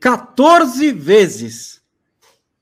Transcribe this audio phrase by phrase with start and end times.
[0.00, 1.82] 14 vezes.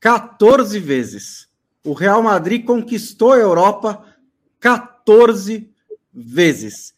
[0.01, 1.49] 14 vezes.
[1.85, 4.05] O Real Madrid conquistou a Europa
[4.61, 5.71] 14
[6.13, 6.93] vezes.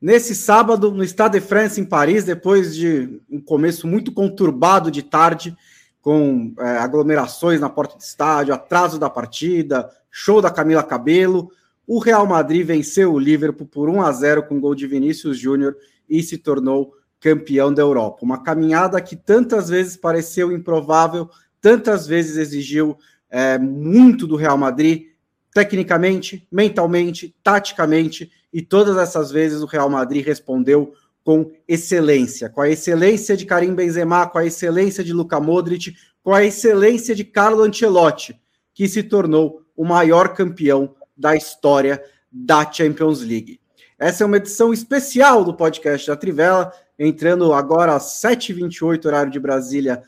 [0.00, 5.02] Nesse sábado, no Stade de France, em Paris, depois de um começo muito conturbado de
[5.02, 5.56] tarde,
[6.00, 11.50] com é, aglomerações na porta do estádio, atraso da partida, show da Camila Cabelo,
[11.86, 15.76] o Real Madrid venceu o Liverpool por 1 a 0 com gol de Vinícius Júnior
[16.08, 16.94] e se tornou
[17.24, 18.18] campeão da Europa.
[18.20, 22.98] Uma caminhada que tantas vezes pareceu improvável, tantas vezes exigiu
[23.30, 25.04] é, muito do Real Madrid,
[25.50, 30.92] tecnicamente, mentalmente, taticamente, e todas essas vezes o Real Madrid respondeu
[31.24, 36.34] com excelência, com a excelência de Karim Benzema, com a excelência de Luka Modric, com
[36.34, 38.38] a excelência de Carlo Ancelotti,
[38.74, 43.58] que se tornou o maior campeão da história da Champions League.
[43.98, 49.40] Essa é uma edição especial do podcast da Trivela, entrando agora às 7h28, horário de
[49.40, 50.02] Brasília,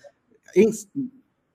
[0.54, 0.70] em,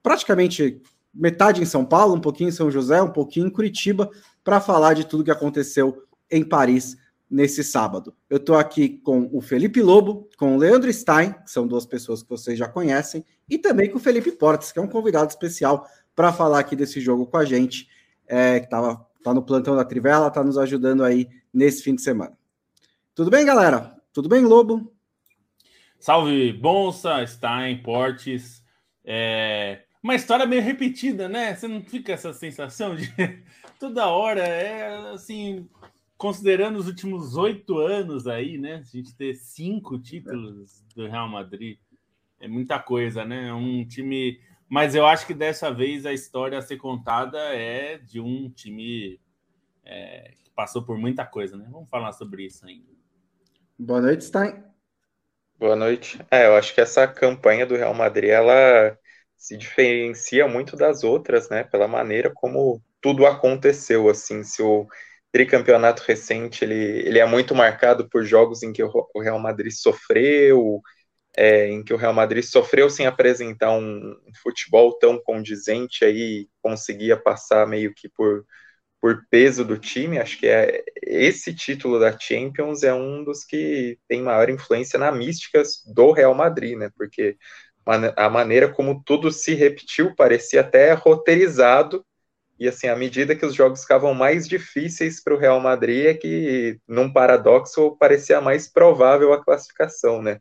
[0.02, 0.80] praticamente
[1.12, 4.10] metade em São Paulo, um pouquinho em São José, um pouquinho em Curitiba,
[4.42, 6.96] para falar de tudo que aconteceu em Paris
[7.30, 8.14] nesse sábado.
[8.28, 12.22] Eu estou aqui com o Felipe Lobo, com o Leandro Stein, que são duas pessoas
[12.22, 15.86] que vocês já conhecem, e também com o Felipe Portes, que é um convidado especial
[16.14, 17.88] para falar aqui desse jogo com a gente,
[18.26, 22.02] é, que estava tá no plantão da Trivela, está nos ajudando aí nesse fim de
[22.02, 22.36] semana.
[23.14, 23.96] Tudo bem, galera?
[24.12, 24.92] Tudo bem, Lobo?
[26.02, 28.60] Salve, Bonsa, Stein, Portes.
[29.04, 29.84] É...
[30.02, 31.54] Uma história meio repetida, né?
[31.54, 33.06] Você não fica essa sensação de
[33.78, 35.70] toda hora é assim,
[36.16, 38.78] considerando os últimos oito anos aí, né?
[38.78, 41.78] A gente ter cinco títulos do Real Madrid
[42.40, 43.50] é muita coisa, né?
[43.50, 47.98] É um time mas eu acho que dessa vez a história a ser contada é
[47.98, 49.20] de um time
[49.84, 51.68] é, que passou por muita coisa, né?
[51.70, 52.90] Vamos falar sobre isso ainda.
[53.78, 54.71] Boa noite, Stein.
[55.62, 56.18] Boa noite.
[56.28, 58.98] É, eu acho que essa campanha do Real Madrid ela
[59.38, 61.62] se diferencia muito das outras, né?
[61.62, 64.42] Pela maneira como tudo aconteceu, assim.
[64.42, 64.88] Se o
[65.30, 66.74] tricampeonato recente ele,
[67.06, 70.80] ele é muito marcado por jogos em que o Real Madrid sofreu,
[71.36, 77.16] é, em que o Real Madrid sofreu sem apresentar um, futebol tão condizente aí, conseguia
[77.16, 78.44] passar meio que por,
[79.02, 80.18] por peso do time.
[80.18, 85.10] Acho que é esse título da Champions é um dos que tem maior influência na
[85.10, 86.90] mística do Real Madrid, né?
[86.96, 87.36] Porque
[88.16, 92.06] a maneira como tudo se repetiu parecia até roteirizado.
[92.58, 96.14] E assim, à medida que os jogos ficavam mais difíceis para o Real Madrid, é
[96.14, 100.38] que, num paradoxo, parecia mais provável a classificação, né?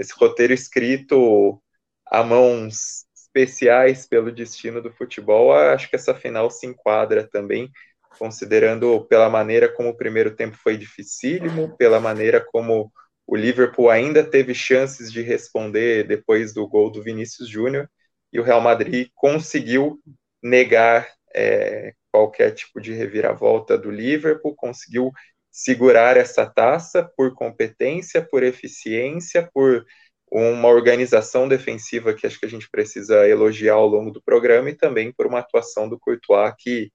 [0.00, 1.62] esse roteiro escrito
[2.06, 7.70] a mãos especiais pelo destino do futebol, acho que essa final se enquadra também,
[8.18, 12.92] considerando pela maneira como o primeiro tempo foi dificílimo, pela maneira como
[13.26, 17.88] o Liverpool ainda teve chances de responder depois do gol do Vinícius Júnior,
[18.32, 20.00] e o Real Madrid conseguiu
[20.42, 25.12] negar é, qualquer tipo de reviravolta do Liverpool, conseguiu
[25.50, 29.84] segurar essa taça por competência, por eficiência, por
[30.30, 34.76] uma organização defensiva que acho que a gente precisa elogiar ao longo do programa e
[34.76, 36.92] também por uma atuação do Courtois que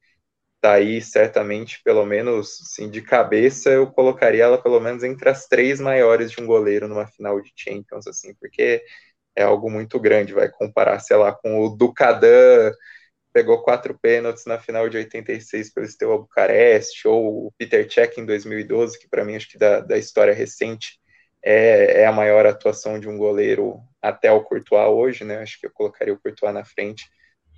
[0.65, 5.47] está aí certamente, pelo menos assim, de cabeça, eu colocaria ela pelo menos entre as
[5.47, 8.83] três maiores de um goleiro numa final de Champions, assim, porque
[9.35, 12.71] é algo muito grande, vai comparar, sei lá, com o Ducadan
[13.33, 18.25] pegou quatro pênaltis na final de 86 pelo Steaua Bucareste, ou o Peter Cech em
[18.25, 20.97] 2012, que para mim acho que da, da história recente
[21.43, 25.39] é, é, a maior atuação de um goleiro até o Courtois hoje, né?
[25.39, 27.09] Acho que eu colocaria o Courtois na frente,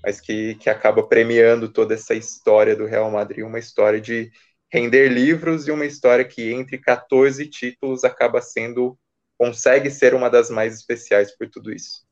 [0.04, 4.32] mas que, que acaba premiando toda essa história do Real Madrid, uma história de
[4.72, 8.98] render livros e uma história que entre 14 títulos acaba sendo
[9.38, 12.08] consegue ser uma das mais especiais por tudo isso.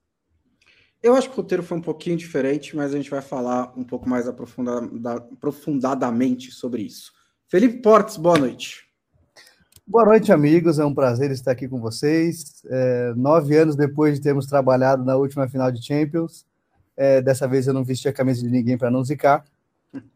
[1.01, 3.83] Eu acho que o roteiro foi um pouquinho diferente, mas a gente vai falar um
[3.83, 4.87] pouco mais aprofundada,
[5.33, 7.11] aprofundadamente sobre isso.
[7.47, 8.85] Felipe Portes, boa noite.
[9.87, 10.79] Boa noite, amigos.
[10.79, 12.63] É um prazer estar aqui com vocês.
[12.65, 16.43] É, nove anos depois de termos trabalhado na última final de Champions,
[16.97, 19.45] é, dessa vez eu não vesti a camisa de ninguém para não zicar.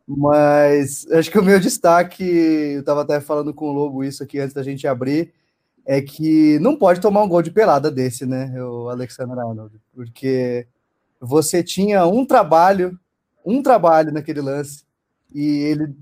[0.08, 4.40] Mas acho que o meu destaque, eu estava até falando com o Lobo isso aqui
[4.40, 5.34] antes da gente abrir,
[5.86, 10.68] é que não pode tomar um gol de pelada desse, né, o Alexander Arnold, porque
[11.20, 13.00] você tinha um trabalho,
[13.46, 14.84] um trabalho naquele lance,
[15.34, 15.96] e ele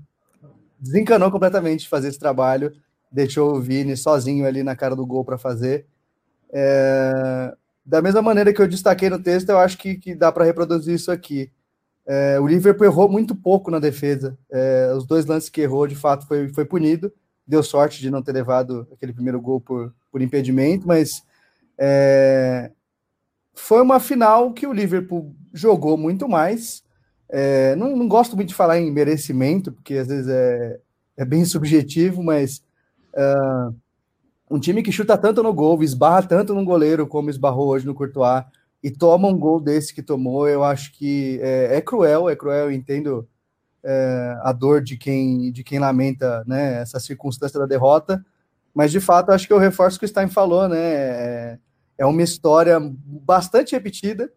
[0.78, 2.72] desencanou completamente de fazer esse trabalho,
[3.10, 5.86] deixou o Vini sozinho ali na cara do gol para fazer.
[6.52, 7.54] É...
[7.88, 10.94] Da mesma maneira que eu destaquei no texto, eu acho que, que dá para reproduzir
[10.94, 11.50] isso aqui.
[12.06, 14.38] É, o Liverpool errou muito pouco na defesa.
[14.52, 17.10] É, os dois lances que errou, de fato, foi, foi punido.
[17.46, 21.22] Deu sorte de não ter levado aquele primeiro gol por, por impedimento, mas
[21.78, 22.70] é,
[23.54, 26.84] foi uma final que o Liverpool jogou muito mais.
[27.30, 30.78] É, não, não, gosto muito de falar em merecimento, porque às vezes é,
[31.16, 32.62] é bem subjetivo, mas
[33.14, 33.74] uh,
[34.50, 37.94] um time que chuta tanto no gol, esbarra tanto no goleiro como esbarrou hoje no
[37.94, 38.44] Courtois,
[38.82, 42.66] e toma um gol desse que tomou, eu acho que é, é cruel, é cruel,
[42.66, 43.28] eu entendo
[43.82, 48.24] é, a dor de quem, de quem lamenta né, essa circunstância da derrota,
[48.72, 50.78] mas de fato acho que eu reforço o que o Stein falou, né?
[50.78, 51.58] É,
[51.98, 54.30] é uma história bastante repetida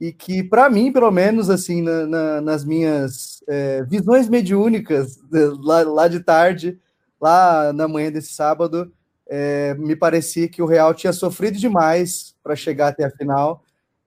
[0.00, 5.18] e que, para mim, pelo menos, assim, na, na, nas minhas é, visões mediúnicas
[5.62, 6.78] lá, lá, de tarde,
[7.20, 8.92] lá na manhã desse sábado,
[9.30, 13.62] é, me parecia que o Real tinha sofrido demais para chegar até a final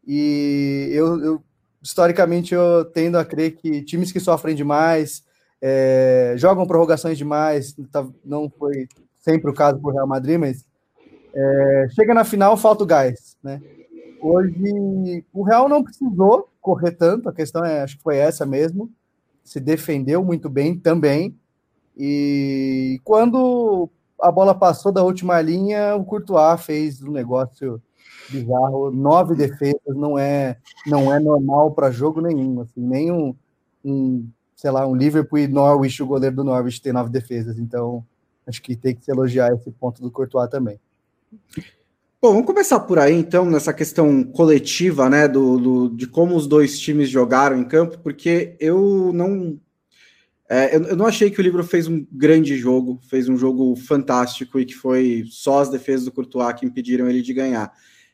[0.06, 1.44] e eu, eu,
[1.82, 5.24] historicamente eu tendo a crer que times que sofrem demais
[5.66, 8.86] é, jogam prorrogações demais, tá, não foi
[9.22, 10.66] sempre o caso para o Real Madrid, mas
[11.34, 13.62] é, chega na final, falta o gás, né?
[14.22, 18.92] Hoje o Real não precisou correr tanto, a questão é, acho que foi essa mesmo.
[19.42, 21.38] Se defendeu muito bem também.
[21.98, 23.90] E quando
[24.22, 27.82] a bola passou da última linha, o Courtois fez um negócio
[28.30, 28.92] bizarro.
[28.92, 30.58] Nove defesas não é
[30.88, 33.36] não é normal para jogo nenhum, assim, nem um,
[33.84, 37.58] um, sei lá, um Liverpool e Norwich, o goleiro do Norwich tem nove defesas.
[37.60, 38.04] Então,
[38.48, 40.80] acho que tem que se elogiar esse ponto do Courtois também.
[42.22, 46.48] Bom, vamos começar por aí, então, nessa questão coletiva, né, do, do de como os
[46.48, 49.60] dois times jogaram em campo, porque eu não.
[50.50, 53.76] É, eu, eu, não achei que o livro fez um grande jogo, fez um jogo
[53.76, 57.72] fantástico e que foi só as defesas do Courtois que impediram ele de ganhar.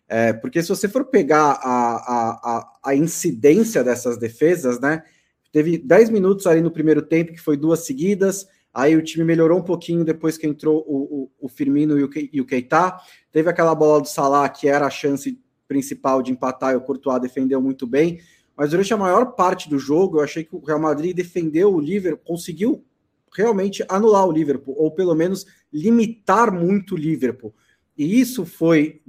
[0.07, 5.03] É, porque se você for pegar a, a, a, incidência dessas defesas, né,
[5.51, 9.59] teve 10 minutos ali no primeiro tempo, que foi duas seguidas, Aí o time melhorou
[9.59, 12.97] um pouquinho depois que entrou o, o, o Firmino e o, e o Keita.
[13.31, 17.21] Teve aquela bola do Salah, que era a chance principal de empatar, e o Courtois
[17.21, 18.19] defendeu muito bem.
[18.59, 21.79] Mas durante a maior parte do jogo, eu achei que o Real Madrid defendeu o
[21.79, 22.83] Liverpool, conseguiu
[23.33, 27.55] realmente anular o Liverpool, ou pelo menos limitar muito o Liverpool.
[27.97, 29.01] E isso foi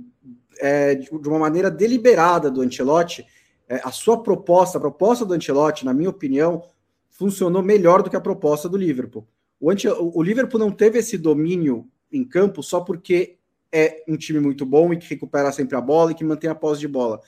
[0.60, 3.26] é, de uma maneira deliberada do Ancelotti.
[3.68, 6.62] É, a sua proposta, a proposta do Ancelotti, na minha opinião,
[7.08, 9.26] funcionou melhor do que a proposta do Liverpool.
[9.58, 13.38] O, anti, o Liverpool não teve esse domínio em campo só porque
[13.72, 16.54] é um time muito bom e que recupera sempre a bola e que mantém a
[16.54, 17.20] posse de bola.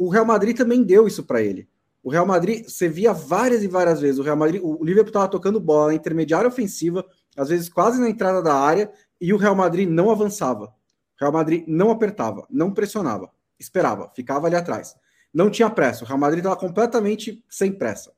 [0.00, 1.68] O Real Madrid também deu isso para ele.
[2.02, 5.28] O Real Madrid, você via várias e várias vezes, o Real Madrid, o Liverpool estava
[5.28, 7.04] tocando bola na intermediária ofensiva,
[7.36, 10.64] às vezes quase na entrada da área, e o Real Madrid não avançava.
[10.64, 14.96] O Real Madrid não apertava, não pressionava, esperava, ficava ali atrás.
[15.34, 16.02] Não tinha pressa.
[16.02, 18.10] O Real Madrid estava completamente sem pressa.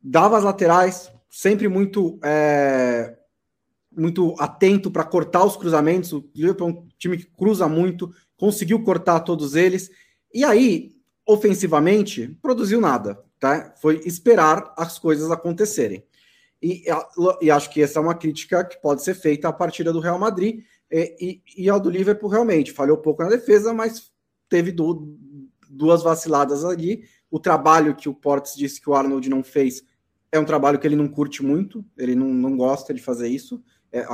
[0.00, 3.18] Dava as laterais, sempre muito é,
[3.90, 6.12] muito atento para cortar os cruzamentos.
[6.12, 9.90] O Liverpool é um time que cruza muito, conseguiu cortar todos eles.
[10.32, 10.92] E aí,
[11.26, 13.22] ofensivamente, produziu nada.
[13.38, 13.74] Tá?
[13.80, 16.04] Foi esperar as coisas acontecerem.
[16.62, 16.84] E,
[17.40, 20.18] e, acho que essa é uma crítica que pode ser feita à partida do Real
[20.18, 22.72] Madrid e, e, e ao do Liverpool realmente.
[22.72, 24.12] Falhou pouco na defesa, mas
[24.48, 25.16] teve do,
[25.68, 27.02] duas vaciladas ali.
[27.28, 29.82] O trabalho que o Portes disse que o Arnold não fez
[30.30, 33.62] é um trabalho que ele não curte muito, ele não, não gosta de fazer isso.
[33.90, 34.06] É,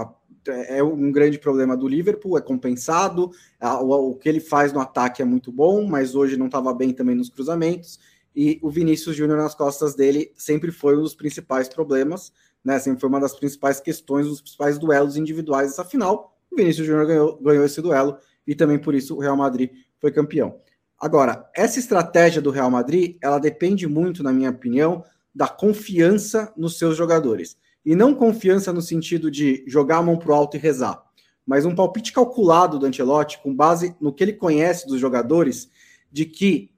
[0.48, 3.30] é um grande problema do Liverpool, é compensado.
[3.60, 6.92] o, o, que ele faz no ataque é muito bom, mas hoje não estava bem
[6.92, 7.98] também nos cruzamentos.
[8.34, 12.32] E o Vinícius Júnior nas costas dele sempre foi um dos principais problemas,
[12.64, 12.78] né?
[12.78, 16.36] Sempre foi uma das principais questões, um dos principais duelos individuais dessa final.
[16.50, 19.70] O Vinícius Júnior ganhou, ganhou esse duelo e também por isso o Real Madrid
[20.00, 20.60] foi campeão.
[21.00, 26.78] Agora, essa estratégia do Real Madrid, ela depende muito, na minha opinião, da confiança nos
[26.78, 27.56] seus jogadores.
[27.88, 31.02] E não confiança no sentido de jogar a mão para o alto e rezar,
[31.46, 35.70] mas um palpite calculado do Ancelotti, com base no que ele conhece dos jogadores,
[36.12, 36.70] de que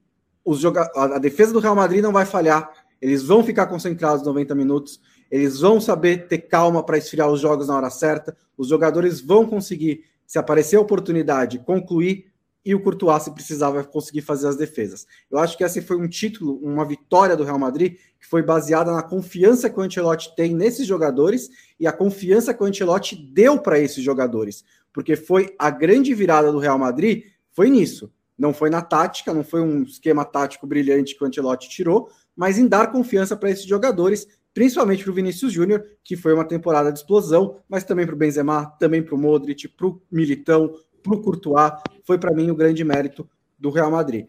[0.45, 4.55] os joga a defesa do Real Madrid não vai falhar, eles vão ficar concentrados 90
[4.55, 9.19] minutos, eles vão saber ter calma para esfriar os jogos na hora certa, os jogadores
[9.19, 12.30] vão conseguir, se aparecer a oportunidade, concluir
[12.63, 15.07] e o Courtois, se precisava, conseguir fazer as defesas.
[15.29, 18.91] Eu acho que esse foi um título, uma vitória do Real Madrid, que foi baseada
[18.91, 21.49] na confiança que o Ancelotti tem nesses jogadores
[21.79, 24.63] e a confiança que o Ancelotti deu para esses jogadores.
[24.93, 28.11] Porque foi a grande virada do Real Madrid, foi nisso.
[28.37, 32.57] Não foi na tática, não foi um esquema tático brilhante que o Ancelotti tirou, mas
[32.57, 36.91] em dar confiança para esses jogadores, principalmente para o Vinícius Júnior, que foi uma temporada
[36.91, 41.13] de explosão, mas também para o Benzema, também para o Modric, para o Militão, para
[41.13, 43.27] o Courtois, foi para mim o grande mérito
[43.57, 44.27] do Real Madrid.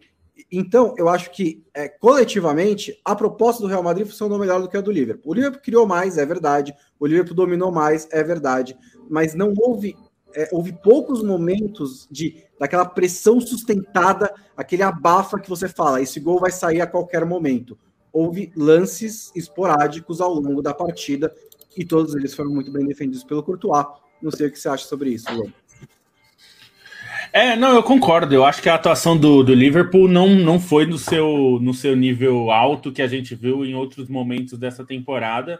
[0.51, 4.77] Então, eu acho que é, coletivamente a proposta do Real Madrid funcionou melhor do que
[4.77, 5.31] a do Liverpool.
[5.31, 6.73] O Liverpool criou mais, é verdade.
[6.99, 8.75] O Liverpool dominou mais, é verdade.
[9.09, 9.95] Mas não houve
[10.35, 16.39] é, houve poucos momentos de daquela pressão sustentada, aquele abafa que você fala, esse gol
[16.39, 17.77] vai sair a qualquer momento.
[18.11, 21.33] Houve lances esporádicos ao longo da partida
[21.75, 23.85] e todos eles foram muito bem defendidos pelo Courtois.
[24.21, 25.51] Não sei o que você acha sobre isso, Luan.
[27.35, 28.35] É, não, eu concordo.
[28.35, 31.95] Eu acho que a atuação do, do Liverpool não, não foi no seu, no seu
[31.95, 35.59] nível alto que a gente viu em outros momentos dessa temporada.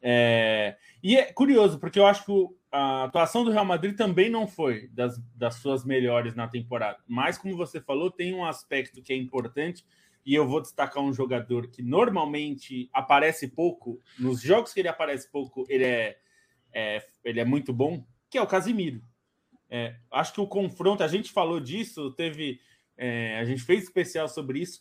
[0.00, 2.32] É, e é curioso, porque eu acho que
[2.72, 6.96] a atuação do Real Madrid também não foi das, das suas melhores na temporada.
[7.06, 9.84] Mas, como você falou, tem um aspecto que é importante,
[10.24, 14.00] e eu vou destacar um jogador que normalmente aparece pouco.
[14.18, 16.16] Nos jogos que ele aparece pouco, ele é,
[16.72, 19.02] é ele é muito bom, que é o Casimiro.
[19.76, 22.60] É, acho que o confronto, a gente falou disso, teve.
[22.96, 24.80] É, a gente fez especial sobre isso.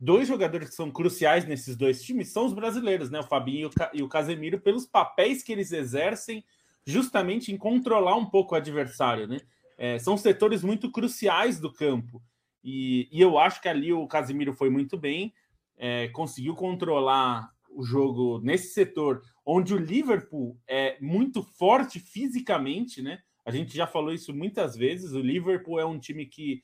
[0.00, 3.20] Dois jogadores que são cruciais nesses dois times são os brasileiros, né?
[3.20, 6.44] O Fabinho e o Casemiro, pelos papéis que eles exercem
[6.84, 9.38] justamente em controlar um pouco o adversário, né?
[9.78, 12.20] É, são setores muito cruciais do campo.
[12.64, 15.32] E, e, eu acho que ali o Casemiro foi muito bem,
[15.76, 23.20] é, conseguiu controlar o jogo nesse setor, onde o Liverpool é muito forte fisicamente, né?
[23.44, 25.12] A gente já falou isso muitas vezes.
[25.12, 26.62] O Liverpool é um time que,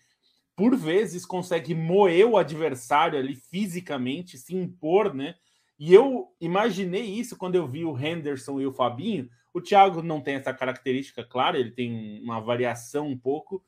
[0.57, 5.35] por vezes, consegue moer o adversário ali fisicamente, se impor, né?
[5.79, 9.29] E eu imaginei isso quando eu vi o Henderson e o Fabinho.
[9.55, 13.65] O Thiago não tem essa característica, claro, ele tem uma variação um pouco,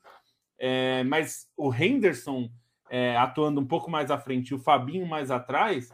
[0.57, 2.49] é, mas o Henderson
[2.89, 5.89] é, atuando um pouco mais à frente e o Fabinho mais atrás,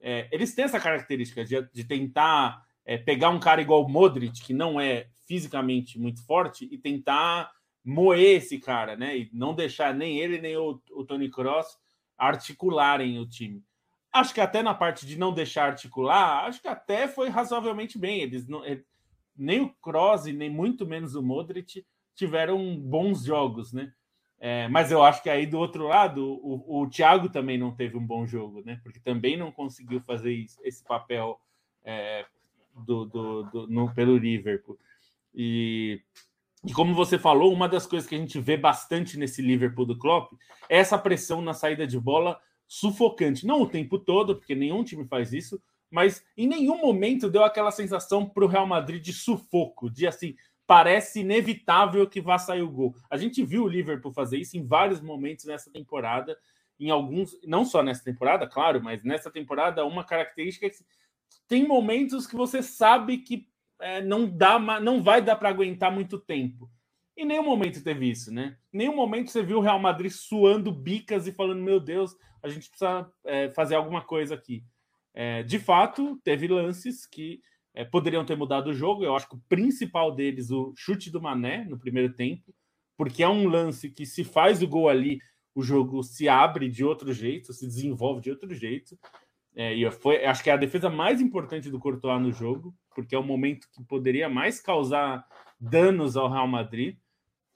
[0.00, 4.42] é, eles têm essa característica de, de tentar é, pegar um cara igual o Modric,
[4.42, 7.52] que não é fisicamente muito forte, e tentar
[7.84, 9.18] moer esse cara, né?
[9.18, 11.78] E não deixar nem ele nem o, o Tony Cross
[12.16, 13.62] articularem o time.
[14.10, 18.22] Acho que até na parte de não deixar articular, acho que até foi razoavelmente bem.
[18.22, 18.82] Eles não, ele,
[19.36, 23.92] nem o Kroos nem muito menos o Modric tiveram bons jogos, né?
[24.40, 27.98] É, mas eu acho que aí do outro lado, o, o Thiago também não teve
[27.98, 28.80] um bom jogo, né?
[28.82, 31.38] Porque também não conseguiu fazer isso, esse papel
[31.84, 32.24] é,
[32.84, 34.78] do, do, do no, pelo Liverpool.
[35.34, 36.00] E,
[36.64, 39.98] e como você falou, uma das coisas que a gente vê bastante nesse Liverpool do
[39.98, 40.32] Klopp
[40.68, 43.46] é essa pressão na saída de bola sufocante.
[43.46, 47.70] Não o tempo todo, porque nenhum time faz isso, mas em nenhum momento deu aquela
[47.70, 52.70] sensação para o Real Madrid de sufoco, de assim, parece inevitável que vá sair o
[52.70, 52.94] gol.
[53.08, 56.36] A gente viu o Liverpool fazer isso em vários momentos nessa temporada,
[56.78, 60.70] em alguns, não só nessa temporada, claro, mas nessa temporada, uma característica é
[61.48, 63.48] tem momentos que você sabe que
[63.80, 66.70] é, não dá, não vai dar para aguentar muito tempo.
[67.16, 68.56] Em nenhum momento teve isso, né?
[68.72, 72.68] Nenhum momento você viu o Real Madrid suando bicas e falando: Meu Deus, a gente
[72.68, 74.62] precisa é, fazer alguma coisa aqui.
[75.14, 77.40] É, de fato, teve lances que
[77.74, 79.04] é, poderiam ter mudado o jogo.
[79.04, 82.54] Eu acho que o principal deles, o chute do Mané no primeiro tempo,
[82.96, 85.20] porque é um lance que se faz o gol ali,
[85.54, 88.96] o jogo se abre de outro jeito, se desenvolve de outro jeito.
[89.58, 93.12] É, e foi, acho que é a defesa mais importante do Courtois no jogo, porque
[93.12, 95.26] é o momento que poderia mais causar
[95.58, 96.96] danos ao Real Madrid.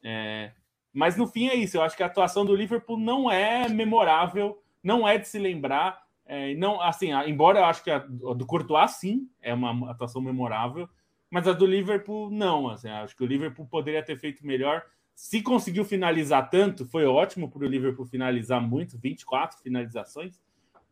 [0.02, 0.50] É,
[0.92, 1.76] mas no fim é isso.
[1.76, 6.02] Eu acho que a atuação do Liverpool não é memorável, não é de se lembrar.
[6.26, 10.88] É, não, assim, embora eu acho que a do Courtois sim é uma atuação memorável,
[11.30, 12.68] mas a do Liverpool não.
[12.68, 14.82] Assim, acho que o Liverpool poderia ter feito melhor.
[15.14, 20.40] Se conseguiu finalizar tanto, foi ótimo para o Liverpool finalizar muito, 24 finalizações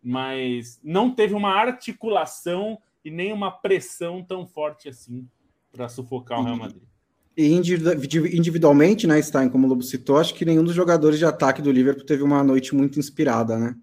[0.03, 5.27] mas não teve uma articulação e nem uma pressão tão forte assim
[5.73, 6.83] para sufocar o Real Madrid.
[7.37, 11.63] E individualmente, né, Stein, como o Lobo citou, acho que nenhum dos jogadores de ataque
[11.63, 13.75] do Liverpool teve uma noite muito inspirada, né?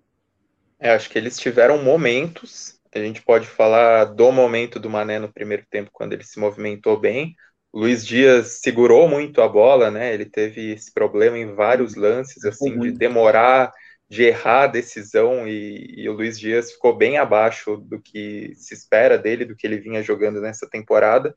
[0.80, 2.78] É, acho que eles tiveram momentos.
[2.94, 7.00] A gente pode falar do momento do Mané no primeiro tempo, quando ele se movimentou
[7.00, 7.36] bem.
[7.72, 10.14] O Luiz Dias segurou muito a bola, né?
[10.14, 13.72] Ele teve esse problema em vários lances, assim, de demorar
[14.10, 18.74] de errar a decisão e, e, o Luiz Dias ficou bem abaixo do que se
[18.74, 21.36] espera dele, do que ele vinha jogando nessa temporada.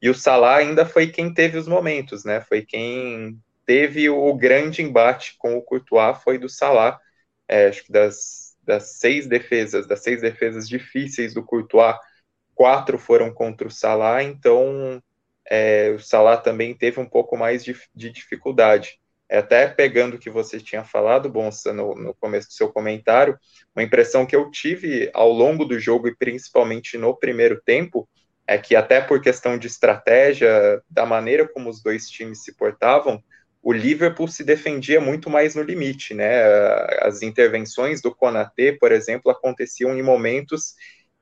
[0.00, 2.40] E o Salah ainda foi quem teve os momentos, né?
[2.40, 6.98] Foi quem teve o grande embate com o Courtois, foi do Salah.
[7.48, 11.96] É, acho que das, das seis defesas, das seis defesas difíceis do Courtois,
[12.54, 15.02] quatro foram contra o Salah, então
[15.48, 18.98] é, o Salah também teve um pouco mais de, de dificuldade.
[19.32, 23.38] É, até pegando o que você tinha falado, Bonsa, no, no começo do seu comentário,
[23.74, 28.06] uma impressão que eu tive ao longo do jogo e principalmente no primeiro tempo,
[28.46, 33.24] é que até por questão de estratégia, da maneira como os dois times se portavam,
[33.62, 36.42] o Liverpool se defendia muito mais no limite, né?
[37.00, 40.74] As intervenções do Konaté, por exemplo, aconteciam em momentos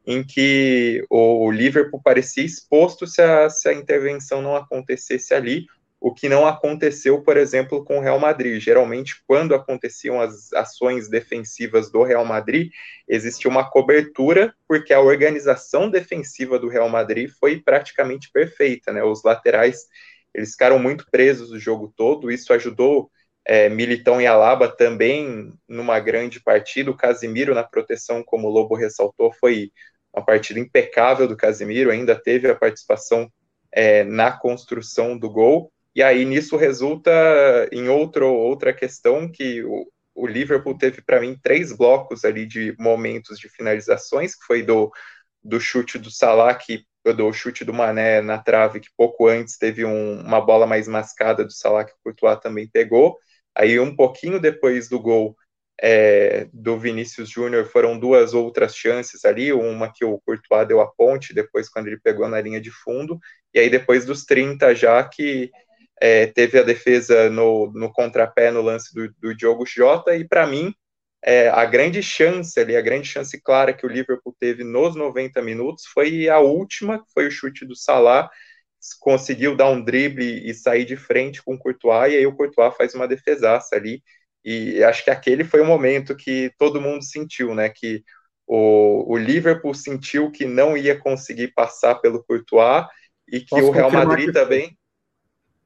[0.05, 5.67] em que o Liverpool parecia exposto se a, se a intervenção não acontecesse ali,
[6.01, 8.59] o que não aconteceu, por exemplo, com o Real Madrid.
[8.59, 12.73] Geralmente, quando aconteciam as ações defensivas do Real Madrid,
[13.07, 19.05] existia uma cobertura, porque a organização defensiva do Real Madrid foi praticamente perfeita, né?
[19.05, 19.87] Os laterais,
[20.33, 23.11] eles ficaram muito presos o jogo todo, isso ajudou
[23.45, 28.75] é, Militão e Alaba também numa grande partida, o Casimiro na proteção, como o Lobo
[28.75, 29.71] ressaltou, foi
[30.15, 33.31] uma partida impecável do Casimiro, ainda teve a participação
[33.73, 37.11] é, na construção do gol, e aí nisso resulta
[37.71, 42.75] em outro, outra questão que o, o Liverpool teve para mim três blocos ali de
[42.79, 44.91] momentos de finalizações, que foi do,
[45.45, 49.85] do chute do Salah, que do chute do Mané na trave, que pouco antes teve
[49.85, 53.19] um, uma bola mais mascada do Salah que o Courtois também pegou.
[53.55, 55.37] Aí um pouquinho depois do gol
[55.83, 60.91] é, do Vinícius Júnior foram duas outras chances ali, uma que o Courtois deu a
[60.91, 63.19] ponte, depois quando ele pegou na linha de fundo,
[63.53, 65.51] e aí depois dos 30 já que
[66.01, 70.47] é, teve a defesa no, no contrapé no lance do, do Diogo Jota, e para
[70.47, 70.75] mim,
[71.23, 75.43] é, a grande chance ali, a grande chance clara que o Liverpool teve nos 90
[75.43, 78.31] minutos foi a última, foi o chute do Salah,
[78.99, 82.75] conseguiu dar um drible e sair de frente com o Courtois, e aí o Courtois
[82.77, 84.03] faz uma defesaça ali,
[84.43, 88.03] e acho que aquele foi o momento que todo mundo sentiu, né, que
[88.47, 92.87] o, o Liverpool sentiu que não ia conseguir passar pelo Courtois,
[93.29, 94.33] e que Posso o Real Madrid que...
[94.33, 94.77] também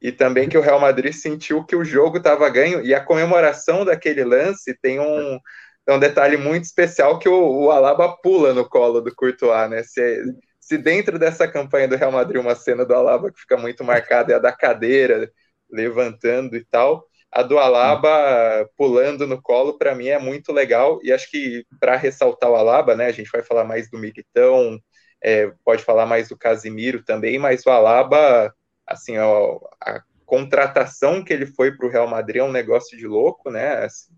[0.04, 3.86] e também que o Real Madrid sentiu que o jogo estava ganho, e a comemoração
[3.86, 5.40] daquele lance tem um,
[5.88, 9.82] um detalhe muito especial que o, o Alaba pula no colo do Courtois, né?
[9.82, 10.22] Se,
[10.60, 14.34] se dentro dessa campanha do Real Madrid uma cena do Alaba que fica muito marcada
[14.34, 15.32] é a da cadeira,
[15.70, 21.14] levantando e tal, a do Alaba pulando no colo, para mim é muito legal, e
[21.14, 24.78] acho que para ressaltar o Alaba, né, a gente vai falar mais do Militão,
[25.22, 28.52] é, pode falar mais do Casimiro também, mas o Alaba
[28.86, 33.06] assim, ó, a contratação que ele foi para o Real Madrid é um negócio de
[33.06, 33.84] louco, né?
[33.84, 34.12] Assim,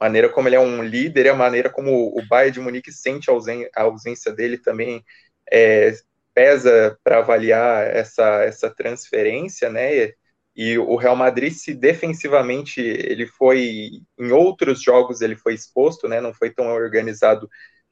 [0.00, 3.82] maneira como ele é um líder, a maneira como o Bayern de Munique sente a
[3.82, 5.04] ausência dele também
[5.50, 5.94] é,
[6.34, 10.12] pesa para avaliar essa, essa transferência, né?
[10.54, 16.20] E o Real Madrid, se defensivamente ele foi, em outros jogos ele foi exposto, né?
[16.20, 17.48] Não foi tão organizado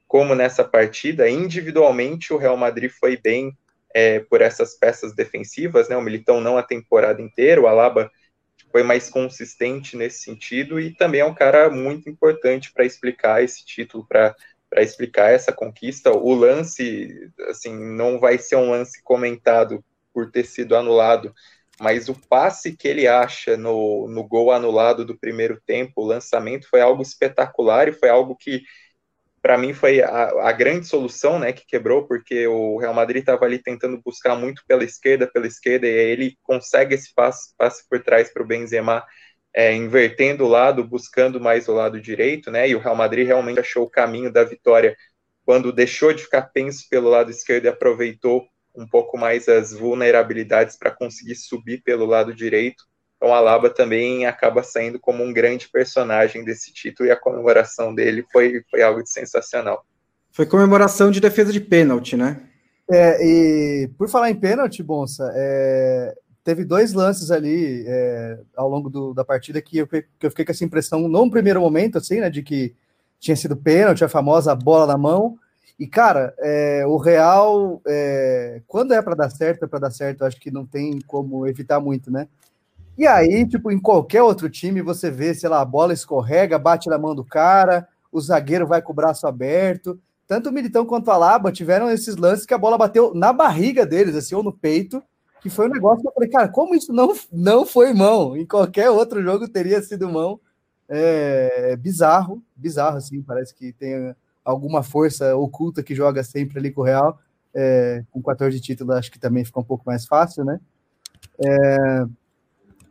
[0.07, 1.29] como nessa partida.
[1.29, 3.57] Individualmente, o Real Madrid foi bem,
[3.95, 5.97] é, por essas peças defensivas, né?
[5.97, 8.11] O Militão não a temporada inteira, o Alaba
[8.73, 13.65] foi mais consistente nesse sentido e também é um cara muito importante para explicar esse
[13.65, 14.35] título, para
[14.75, 16.11] para explicar essa conquista.
[16.11, 21.33] O lance, assim, não vai ser um lance comentado por ter sido anulado,
[21.81, 26.69] mas o passe que ele acha no, no gol anulado do primeiro tempo, o lançamento,
[26.69, 28.63] foi algo espetacular e foi algo que
[29.45, 33.45] para mim foi a, a, grande solução, né, que quebrou, porque o Real Madrid estava
[33.45, 37.87] ali tentando buscar muito pela esquerda, pela esquerda, e aí ele consegue esse passe, passe
[37.87, 39.05] por trás para o Benzema,
[39.53, 43.61] é, invertendo o lado, buscando mais o lado direito, né, e o Real Madrid realmente
[43.61, 44.97] achou o caminho da vitória
[45.45, 50.79] quando deixou de ficar penso pelo lado esquerdo e aproveitou um pouco mais as vulnerabilidades
[50.79, 52.83] para conseguir subir pelo lado direito,
[53.25, 57.95] então a Alaba também acaba saindo como um grande personagem desse título e a comemoração
[57.95, 59.83] dele foi, foi algo de sensacional.
[60.31, 62.43] Foi comemoração de defesa de pênalti, né?
[62.91, 68.91] É, e por falar em pênalti, Bonsa, é, teve dois lances ali é, ao longo
[68.91, 72.21] do, da partida que eu, que eu fiquei com essa impressão, num primeiro momento, assim,
[72.21, 72.75] né, de que
[73.19, 75.39] tinha sido pênalti, a famosa bola na mão.
[75.79, 80.27] E, cara, é, o Real, é, quando é para dar certo, é para dar certo,
[80.27, 82.29] acho que não tem como evitar muito, né?
[82.97, 86.89] E aí, tipo, em qualquer outro time, você vê, sei lá, a bola escorrega, bate
[86.89, 89.99] na mão do cara, o zagueiro vai com o braço aberto.
[90.27, 93.85] Tanto o Militão quanto a Laba tiveram esses lances que a bola bateu na barriga
[93.85, 95.03] deles, assim, ou no peito,
[95.43, 98.37] que foi um negócio que eu falei, cara, como isso não, não foi mão?
[98.37, 100.41] Em qualquer outro jogo teria sido mão.
[100.89, 106.83] É bizarro, bizarro, assim, parece que tem alguma força oculta que joga sempre ali com
[106.83, 107.19] o Real.
[107.53, 110.59] É, com 14 títulos, acho que também fica um pouco mais fácil, né?
[111.45, 112.05] É,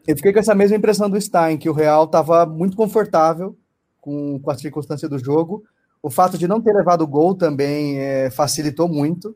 [0.05, 3.57] eu fiquei com essa mesma impressão do Stein, que o Real estava muito confortável
[4.01, 5.63] com, com a circunstância do jogo.
[6.01, 9.35] O fato de não ter levado gol também é, facilitou muito.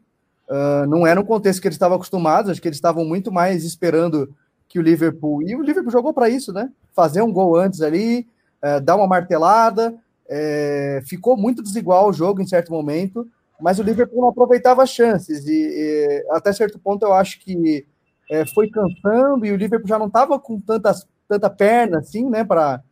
[0.49, 3.63] Uh, não era um contexto que eles estavam acostumados, acho que eles estavam muito mais
[3.63, 4.33] esperando
[4.67, 5.41] que o Liverpool.
[5.41, 6.69] E o Liverpool jogou para isso, né?
[6.93, 8.27] Fazer um gol antes ali,
[8.61, 9.95] uh, dar uma martelada.
[10.29, 13.25] É, ficou muito desigual o jogo em certo momento,
[13.61, 15.45] mas o Liverpool não aproveitava as chances.
[15.45, 17.85] E, e até certo ponto eu acho que
[18.29, 22.43] é, foi cansando e o Liverpool já não estava com tantas, tanta perna assim, né,
[22.43, 22.83] para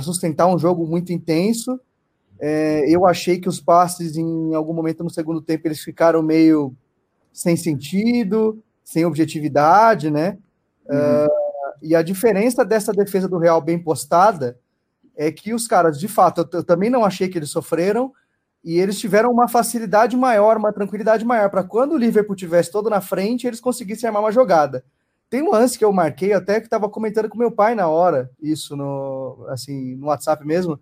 [0.00, 1.80] sustentar um jogo muito intenso.
[2.40, 6.74] É, eu achei que os passes, em algum momento no segundo tempo, eles ficaram meio
[7.32, 10.38] sem sentido, sem objetividade, né?
[10.84, 11.28] Uhum.
[11.80, 14.58] e a diferença dessa defesa do Real bem postada
[15.16, 18.12] é que os caras, de fato, eu, eu também não achei que eles sofreram,
[18.64, 22.88] e eles tiveram uma facilidade maior, uma tranquilidade maior, para quando o Liverpool tivesse todo
[22.88, 24.84] na frente, eles conseguissem armar uma jogada.
[25.28, 28.30] Tem um lance que eu marquei, até que estava comentando com meu pai na hora,
[28.40, 30.78] isso no, assim, no WhatsApp mesmo,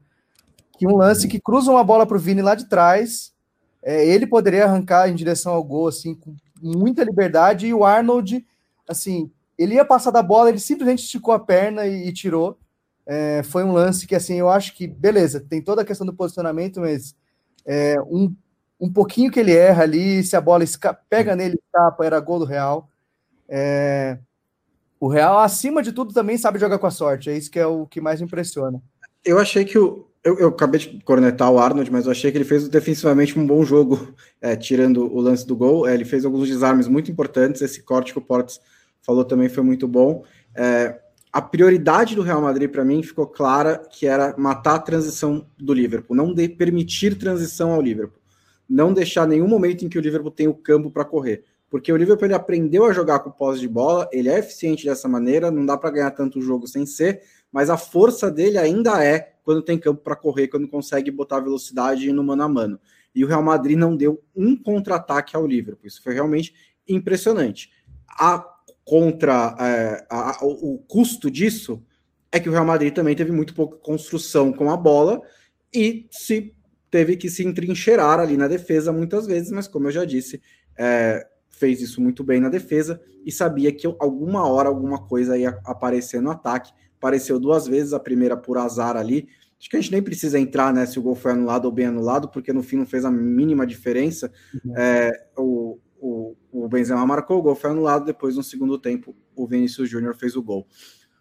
[0.76, 3.32] que um lance que cruza uma bola para o Vini lá de trás,
[3.82, 8.44] é, ele poderia arrancar em direção ao gol, assim, com muita liberdade, e o Arnold,
[8.88, 12.58] assim, ele ia passar da bola, ele simplesmente esticou a perna e, e tirou.
[13.06, 16.14] É, foi um lance que, assim, eu acho que, beleza, tem toda a questão do
[16.14, 17.14] posicionamento, mas
[17.66, 18.34] é, um,
[18.80, 20.64] um pouquinho que ele erra ali, se a bola
[21.08, 22.88] pega nele, escapa, era gol do Real.
[23.48, 24.18] É,
[24.98, 27.30] o Real, acima de tudo, também sabe jogar com a sorte.
[27.30, 28.80] É isso que é o que mais impressiona.
[29.24, 30.06] Eu achei que o.
[30.22, 33.46] Eu, eu acabei de cornetar o Arnold, mas eu achei que ele fez defensivamente um
[33.46, 35.88] bom jogo, é, tirando o lance do gol.
[35.88, 37.62] É, ele fez alguns desarmes muito importantes.
[37.62, 38.60] Esse corte que o Portes
[39.00, 40.22] falou também foi muito bom.
[40.54, 41.00] É,
[41.32, 45.72] a prioridade do Real Madrid para mim ficou clara que era matar a transição do
[45.72, 48.20] Liverpool, não de permitir transição ao Liverpool,
[48.68, 51.96] não deixar nenhum momento em que o Liverpool tem o campo para correr, porque o
[51.96, 55.64] Liverpool ele aprendeu a jogar com posse de bola, ele é eficiente dessa maneira, não
[55.64, 59.78] dá para ganhar tanto jogo sem ser, mas a força dele ainda é quando tem
[59.78, 62.80] campo para correr, quando consegue botar velocidade no mano a mano.
[63.14, 66.52] E o Real Madrid não deu um contra-ataque ao Liverpool, isso foi realmente
[66.88, 67.70] impressionante.
[68.08, 68.38] A
[68.90, 71.80] contra é, a, a, o custo disso
[72.32, 75.22] é que o Real Madrid também teve muito pouca construção com a bola
[75.72, 76.52] e se
[76.90, 80.42] teve que se entrincheirar ali na defesa muitas vezes, mas como eu já disse,
[80.76, 85.56] é, fez isso muito bem na defesa e sabia que alguma hora alguma coisa ia
[85.64, 86.72] aparecer no ataque.
[86.98, 89.28] Apareceu duas vezes, a primeira por azar ali.
[89.56, 91.86] Acho que a gente nem precisa entrar né, se o gol foi anulado ou bem
[91.86, 94.32] anulado, porque no fim não fez a mínima diferença.
[94.64, 94.76] Uhum.
[94.76, 99.46] É, o, o, o Benzema marcou o gol, foi anulado, depois no segundo tempo o
[99.46, 100.66] Vinícius Júnior fez o gol.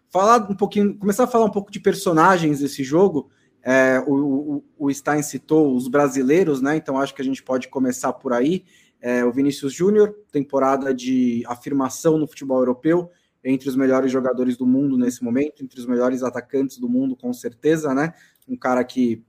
[0.08, 3.30] Falar um pouquinho, começar a falar um pouco de personagens desse jogo,
[3.62, 6.76] é, o, o, o Stein citou os brasileiros, né?
[6.76, 8.64] Então acho que a gente pode começar por aí.
[9.00, 13.10] É, o Vinícius Júnior, temporada de afirmação no futebol europeu,
[13.42, 17.32] entre os melhores jogadores do mundo nesse momento, entre os melhores atacantes do mundo, com
[17.32, 18.12] certeza, né?
[18.48, 19.22] Um cara que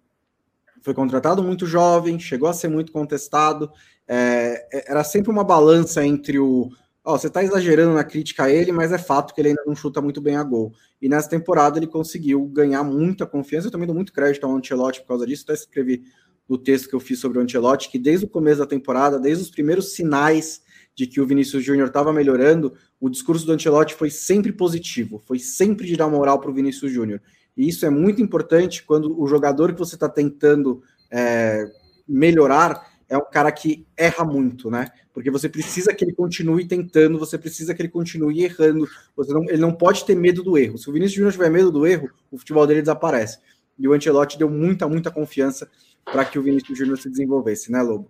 [0.81, 3.71] foi contratado muito jovem, chegou a ser muito contestado,
[4.07, 6.69] é, é, era sempre uma balança entre o.
[7.03, 9.75] Ó, você está exagerando na crítica a ele, mas é fato que ele ainda não
[9.75, 10.71] chuta muito bem a gol.
[11.01, 13.67] E nessa temporada ele conseguiu ganhar muita confiança.
[13.67, 15.43] Eu também dou muito crédito ao Ancelotti por causa disso.
[15.43, 16.03] Até escrevi
[16.47, 19.43] no texto que eu fiz sobre o Ancelotti que desde o começo da temporada, desde
[19.43, 20.61] os primeiros sinais
[20.93, 25.39] de que o Vinícius Júnior estava melhorando, o discurso do Ancelotti foi sempre positivo, foi
[25.39, 27.21] sempre de dar moral para o Vinícius Júnior.
[27.55, 31.71] E isso é muito importante quando o jogador que você está tentando é,
[32.07, 34.87] melhorar é um cara que erra muito, né?
[35.13, 38.87] Porque você precisa que ele continue tentando, você precisa que ele continue errando.
[39.17, 40.77] Você não, ele não pode ter medo do erro.
[40.77, 43.39] Se o Vinícius Júnior tiver medo do erro, o futebol dele desaparece.
[43.77, 45.69] E o Ancelotti deu muita, muita confiança
[46.05, 48.09] para que o Vinícius Júnior se desenvolvesse, né, Lobo?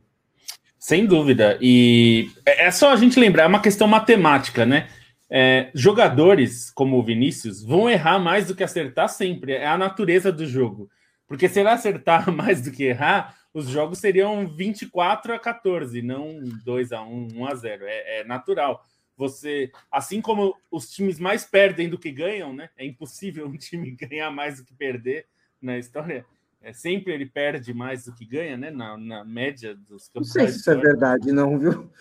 [0.77, 1.57] Sem dúvida.
[1.59, 4.87] E é, é só a gente lembrar, é uma questão matemática, né?
[5.31, 9.53] É, jogadores como o Vinícius vão errar mais do que acertar sempre.
[9.53, 10.91] É a natureza do jogo.
[11.27, 16.39] Porque se ele acertar mais do que errar, os jogos seriam 24 a 14, não
[16.63, 17.85] 2 a 1, 1 a 0.
[17.85, 18.85] É, é, natural.
[19.17, 22.69] Você, assim como os times mais perdem do que ganham, né?
[22.77, 25.25] É impossível um time ganhar mais do que perder
[25.61, 26.25] na história.
[26.63, 28.71] É, sempre ele perde mais do que ganha, né?
[28.71, 30.15] Na, na média dos campeonatos.
[30.15, 31.91] Não sei se isso é verdade, não, viu?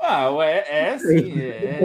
[0.00, 1.40] Ah, é, é sim.
[1.40, 1.80] É.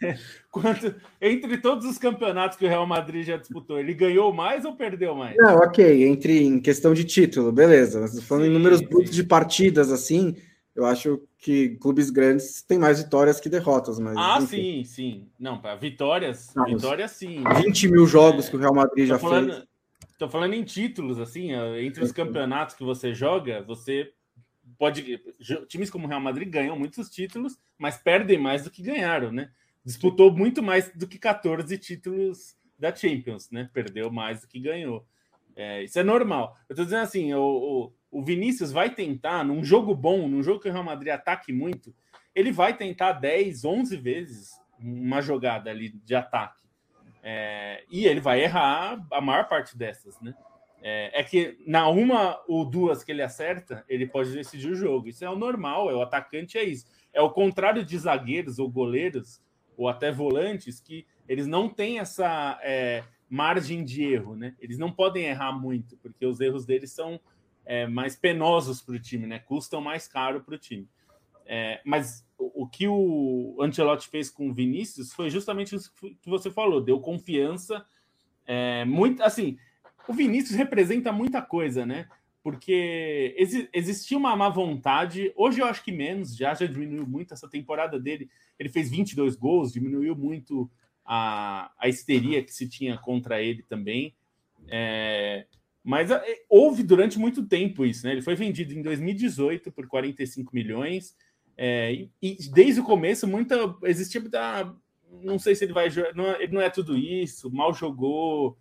[0.50, 4.74] Quanto, entre todos os campeonatos que o Real Madrid já disputou, ele ganhou mais ou
[4.74, 5.36] perdeu mais?
[5.36, 8.00] Não, ok, entre em questão de título, beleza.
[8.00, 10.36] Mas falando sim, em números brutos de partidas, assim,
[10.74, 13.98] eu acho que clubes grandes têm mais vitórias que derrotas.
[13.98, 14.56] Mas, ah, enfim.
[14.56, 15.28] sim, sim.
[15.38, 17.42] Não, para vitórias, Não, vitórias sim.
[17.64, 19.70] 20 mil jogos é, que o Real Madrid já falando, fez.
[20.18, 24.12] Tô falando em títulos, assim, entre os campeonatos que você joga, você
[24.78, 25.18] pode.
[25.66, 29.50] Times como o Real Madrid ganham muitos títulos, mas perdem mais do que ganharam, né?
[29.84, 33.68] Disputou muito mais do que 14 títulos da Champions, né?
[33.72, 35.06] Perdeu mais do que ganhou.
[35.54, 36.56] É, isso é normal.
[36.68, 40.60] Eu tô dizendo assim, o, o, o, Vinícius vai tentar, num jogo bom, num jogo
[40.60, 41.94] que o Real Madrid ataque muito,
[42.34, 46.60] ele vai tentar 10, 11 vezes uma jogada ali de ataque.
[47.22, 50.34] É, e ele vai errar a maior parte dessas, né?
[50.82, 55.08] É, é, que na uma ou duas que ele acerta, ele pode decidir o jogo.
[55.08, 56.86] Isso é o normal, é o atacante, é isso.
[57.12, 59.42] É o contrário de zagueiros ou goleiros
[59.76, 64.54] ou até volantes que eles não têm essa é, margem de erro, né?
[64.58, 67.20] Eles não podem errar muito, porque os erros deles são
[67.64, 69.38] é, mais penosos para o time, né?
[69.38, 70.88] Custam mais caro para o time.
[71.46, 76.28] É, mas o, o que o Ancelotti fez com o Vinícius foi justamente isso que
[76.28, 77.84] você falou, deu confiança.
[78.46, 79.56] É, muito assim,
[80.08, 82.08] o Vinícius representa muita coisa, né?
[82.42, 85.32] Porque exi existia uma má vontade.
[85.36, 88.30] Hoje eu acho que menos, já já diminuiu muito essa temporada dele.
[88.58, 90.70] Ele fez 22 gols, diminuiu muito
[91.04, 94.14] a, a histeria que se tinha contra ele também.
[94.68, 95.46] É,
[95.82, 98.12] mas é, houve durante muito tempo isso, né?
[98.12, 101.16] Ele foi vendido em 2018 por 45 milhões.
[101.56, 104.74] É, e, e, desde o começo, muita existia muita.
[105.22, 106.14] Não sei se ele vai jogar.
[106.14, 108.56] Não, é, ele não é tudo isso, mal jogou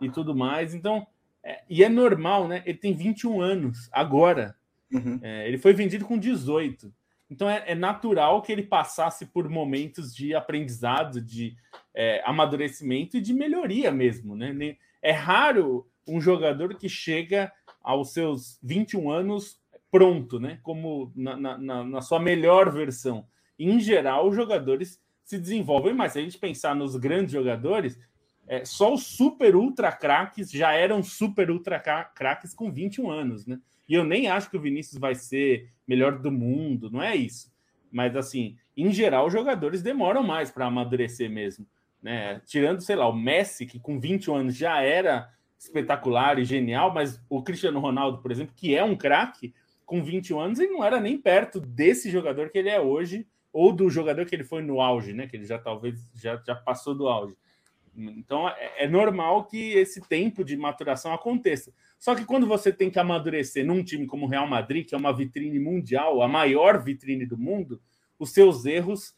[0.00, 0.74] e tudo mais.
[0.74, 1.06] Então,
[1.44, 2.62] é, e é normal, né?
[2.66, 4.56] Ele tem 21 anos agora.
[4.92, 5.18] Uhum.
[5.22, 6.92] É, ele foi vendido com 18.
[7.30, 11.54] Então é, é, natural que ele passasse por momentos de aprendizado, de
[11.94, 14.76] é, amadurecimento e de melhoria mesmo, né?
[15.02, 20.58] É raro um jogador que chega aos seus 21 anos pronto, né?
[20.62, 23.26] Como na, na, na sua melhor versão.
[23.58, 26.12] Em geral, os jogadores se desenvolvem mais.
[26.12, 27.98] Se a gente pensar nos grandes jogadores,
[28.48, 33.60] é, só os super ultra craques já eram super ultra craques com 21 anos, né?
[33.86, 37.52] E eu nem acho que o Vinícius vai ser melhor do mundo, não é isso.
[37.92, 41.66] Mas assim, em geral, os jogadores demoram mais para amadurecer mesmo,
[42.02, 42.40] né?
[42.46, 47.20] Tirando, sei lá, o Messi, que com 21 anos já era espetacular e genial, mas
[47.28, 49.52] o Cristiano Ronaldo, por exemplo, que é um craque,
[49.84, 53.72] com 21 anos, ele não era nem perto desse jogador que ele é hoje, ou
[53.72, 55.26] do jogador que ele foi no auge, né?
[55.26, 57.34] Que ele já talvez já, já passou do auge.
[57.98, 61.72] Então é, é normal que esse tempo de maturação aconteça.
[61.98, 64.98] Só que quando você tem que amadurecer num time como o Real Madrid, que é
[64.98, 67.80] uma vitrine mundial, a maior vitrine do mundo,
[68.18, 69.16] os seus erros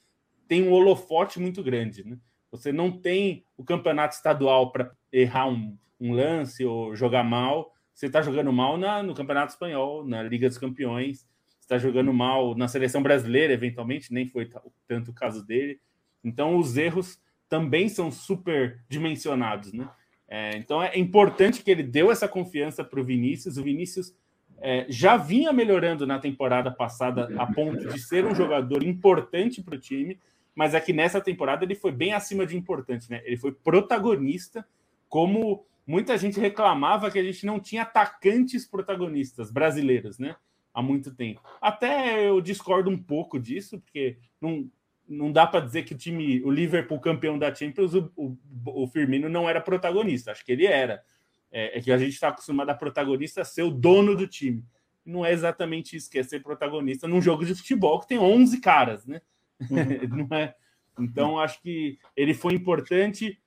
[0.49, 2.05] têm um holofote muito grande.
[2.05, 2.17] Né?
[2.51, 7.75] Você não tem o campeonato estadual para errar um, um, lance ou jogar mal.
[7.95, 11.29] Você está jogando mal na, no Campeonato Espanhol, na Liga dos Campeões,
[11.61, 14.49] está jogando mal na seleção brasileira, eventualmente, nem foi
[14.89, 15.79] tanto o caso dele.
[16.25, 19.91] Então, os erros também são super dimensionados, né?
[20.29, 23.57] É, então é importante que ele deu essa confiança para o Vinícius.
[23.57, 24.15] O Vinícius
[24.61, 29.75] é, já vinha melhorando na temporada passada a ponto de ser um jogador importante para
[29.75, 30.21] o time,
[30.55, 33.21] mas é que nessa temporada ele foi bem acima de importante, né?
[33.25, 34.65] Ele foi protagonista,
[35.09, 40.37] como muita gente reclamava que a gente não tinha atacantes protagonistas brasileiros, né?
[40.73, 41.41] Há muito tempo.
[41.61, 44.71] Até eu discordo um pouco disso, porque não,
[45.11, 48.87] não dá para dizer que o time, o Liverpool campeão da Champions, o, o, o
[48.87, 50.31] Firmino não era protagonista.
[50.31, 51.03] Acho que ele era.
[51.51, 54.65] É, é que a gente está acostumado a protagonista ser o dono do time.
[55.05, 58.61] Não é exatamente isso que é ser protagonista num jogo de futebol que tem 11
[58.61, 59.21] caras, né?
[59.69, 60.27] Uhum.
[60.31, 60.55] não é.
[60.97, 63.41] Então acho que ele foi importante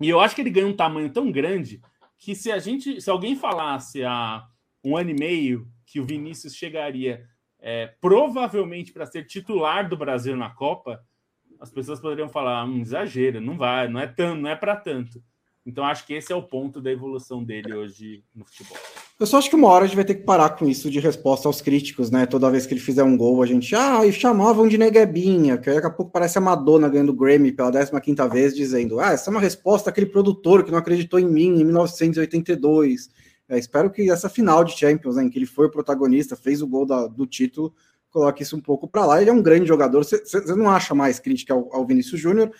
[0.00, 1.80] e eu acho que ele ganhou um tamanho tão grande
[2.16, 4.46] que se a gente, se alguém falasse há
[4.82, 7.28] um ano e meio que o Vinícius chegaria
[7.68, 11.00] é, provavelmente para ser titular do Brasil na Copa,
[11.58, 15.20] as pessoas poderiam falar, um exagero, não vai, não é tanto, não é para tanto.
[15.66, 18.78] Então acho que esse é o ponto da evolução dele hoje no futebol.
[19.18, 21.00] Eu só acho que uma hora a gente vai ter que parar com isso de
[21.00, 22.24] resposta aos críticos, né?
[22.24, 25.74] Toda vez que ele fizer um gol, a gente, ah, e chamavam de neguebinha, que
[25.74, 29.28] daqui a pouco parece a Madonna ganhando o Grammy pela 15 vez, dizendo, ah, essa
[29.28, 33.10] é uma resposta àquele produtor que não acreditou em mim em 1982.
[33.48, 36.62] É, espero que essa final de Champions, né, em que ele foi o protagonista, fez
[36.62, 37.74] o gol da, do título,
[38.10, 39.20] coloque isso um pouco para lá.
[39.20, 40.04] Ele é um grande jogador.
[40.04, 42.50] Você não acha mais crítica ao, ao Vinícius Júnior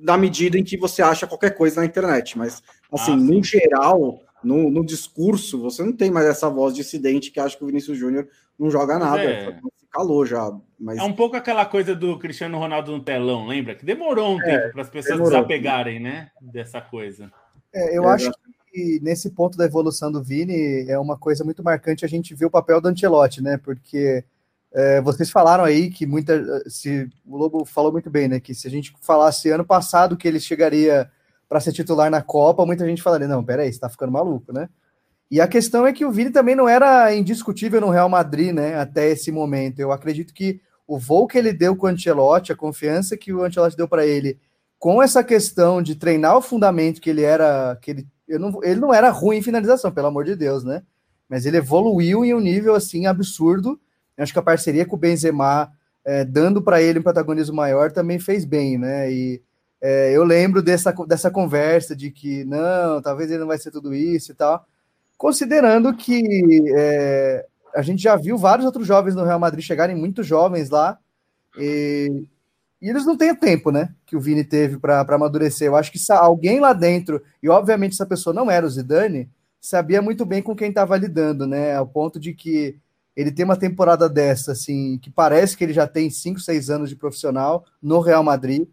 [0.00, 4.20] na medida em que você acha qualquer coisa na internet, mas assim, ah, no geral,
[4.42, 7.98] no, no, discurso, você não tem mais essa voz dissidente que acha que o Vinícius
[7.98, 8.26] Júnior
[8.58, 9.22] não joga nada.
[9.22, 9.58] É.
[9.90, 10.52] Calou já.
[10.78, 10.98] Mas...
[10.98, 13.74] É um pouco aquela coisa do Cristiano Ronaldo no telão, lembra?
[13.74, 15.38] Que demorou um é, tempo para as pessoas demorou.
[15.38, 16.30] desapegarem, né?
[16.40, 17.32] Dessa coisa.
[17.74, 18.57] É, eu é, acho que
[19.02, 22.50] nesse ponto da evolução do Vini é uma coisa muito marcante a gente ver o
[22.50, 23.56] papel do Ancelotti, né?
[23.56, 24.24] Porque
[24.72, 26.62] é, vocês falaram aí que muita.
[26.68, 28.40] Se, o Lobo falou muito bem, né?
[28.40, 31.10] Que se a gente falasse ano passado que ele chegaria
[31.48, 34.68] para ser titular na Copa, muita gente falaria: não, peraí, você tá ficando maluco, né?
[35.30, 38.76] E a questão é que o Vini também não era indiscutível no Real Madrid, né?
[38.78, 39.78] Até esse momento.
[39.78, 43.42] Eu acredito que o voo que ele deu com o Ancelotti, a confiança que o
[43.42, 44.38] Ancelotti deu para ele,
[44.78, 48.92] com essa questão de treinar o fundamento que ele era, que ele não, ele não
[48.92, 50.82] era ruim em finalização, pelo amor de Deus, né?
[51.28, 53.80] Mas ele evoluiu em um nível assim absurdo.
[54.16, 55.70] Eu acho que a parceria com o Benzema,
[56.04, 59.10] é, dando para ele um protagonismo maior, também fez bem, né?
[59.10, 59.42] E
[59.80, 63.94] é, eu lembro dessa, dessa conversa de que não, talvez ele não vai ser tudo
[63.94, 64.66] isso e tal,
[65.16, 70.22] considerando que é, a gente já viu vários outros jovens no Real Madrid chegarem muito
[70.22, 70.98] jovens lá.
[71.58, 72.26] E
[72.80, 73.94] e eles não têm tempo, né?
[74.06, 75.66] Que o Vini teve para amadurecer.
[75.66, 79.28] Eu acho que alguém lá dentro, e obviamente essa pessoa não era o Zidane,
[79.60, 81.74] sabia muito bem com quem estava lidando, né?
[81.74, 82.78] Ao ponto de que
[83.16, 86.88] ele tem uma temporada dessa, assim, que parece que ele já tem 5, 6 anos
[86.88, 88.68] de profissional no Real Madrid,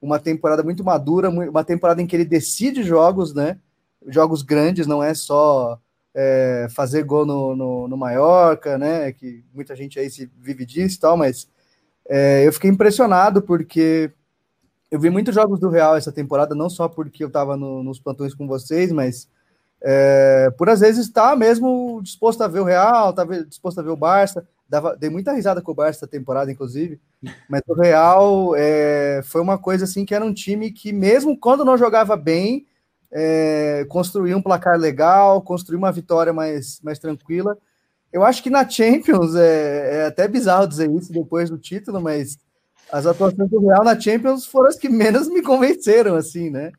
[0.00, 3.58] uma temporada muito madura, uma temporada em que ele decide jogos, né?
[4.06, 5.78] Jogos grandes, não é só
[6.14, 9.12] é, fazer gol no, no, no, Mallorca, né?
[9.12, 11.46] Que muita gente aí se vive disso e tal, mas
[12.12, 14.10] é, eu fiquei impressionado porque
[14.90, 18.00] eu vi muitos jogos do Real essa temporada, não só porque eu estava no, nos
[18.00, 19.28] plantões com vocês, mas
[19.80, 23.82] é, por às vezes estar tá mesmo disposto a ver o Real, tá disposto a
[23.82, 24.44] ver o Barça.
[24.68, 27.00] Dava, dei muita risada com o Barça essa temporada, inclusive,
[27.48, 31.64] mas o Real é, foi uma coisa assim que era um time que, mesmo quando
[31.64, 32.66] não jogava bem,
[33.12, 37.56] é, construiu um placar legal, construiu uma vitória mais, mais tranquila.
[38.12, 42.38] Eu acho que na Champions, é, é até bizarro dizer isso depois do título, mas
[42.90, 46.72] as atuações do Real na Champions foram as que menos me convenceram, assim, né?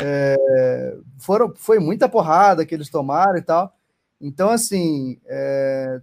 [0.00, 3.72] É, foram, foi muita porrada que eles tomaram e tal.
[4.20, 6.00] Então, assim, é,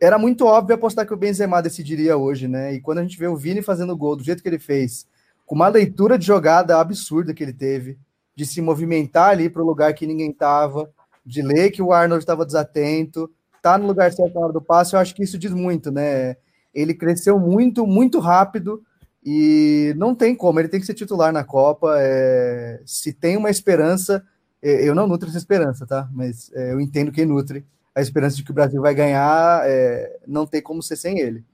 [0.00, 2.72] era muito óbvio apostar que o Benzema decidiria hoje, né?
[2.74, 5.06] E quando a gente vê o Vini fazendo gol do jeito que ele fez,
[5.44, 7.98] com uma leitura de jogada absurda que ele teve,
[8.34, 10.90] de se movimentar ali para o lugar que ninguém estava,
[11.26, 13.30] de ler que o Arnold estava desatento,
[13.72, 16.36] tá no lugar certo na hora do passe, eu acho que isso diz muito, né?
[16.74, 18.82] Ele cresceu muito, muito rápido
[19.24, 21.96] e não tem como, ele tem que ser titular na Copa.
[21.98, 24.24] É, se tem uma esperança,
[24.62, 26.08] é, eu não nutro essa esperança, tá?
[26.12, 30.20] Mas é, eu entendo quem nutre a esperança de que o Brasil vai ganhar, é,
[30.26, 31.44] não tem como ser sem ele.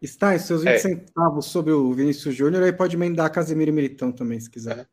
[0.00, 0.78] Está, seus 20 é.
[0.78, 4.86] centavos sobre o Vinícius Júnior, aí pode emendar Casemiro e Militão também, se quiser.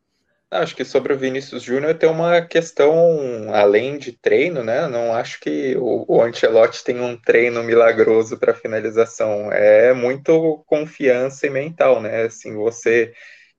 [0.50, 4.88] Acho que sobre o Vinícius Júnior tem uma questão além de treino, né?
[4.88, 9.52] Não acho que o, o Ancelotti tem um treino milagroso para finalização.
[9.52, 12.24] É muito confiança e mental, né?
[12.24, 13.12] Assim, você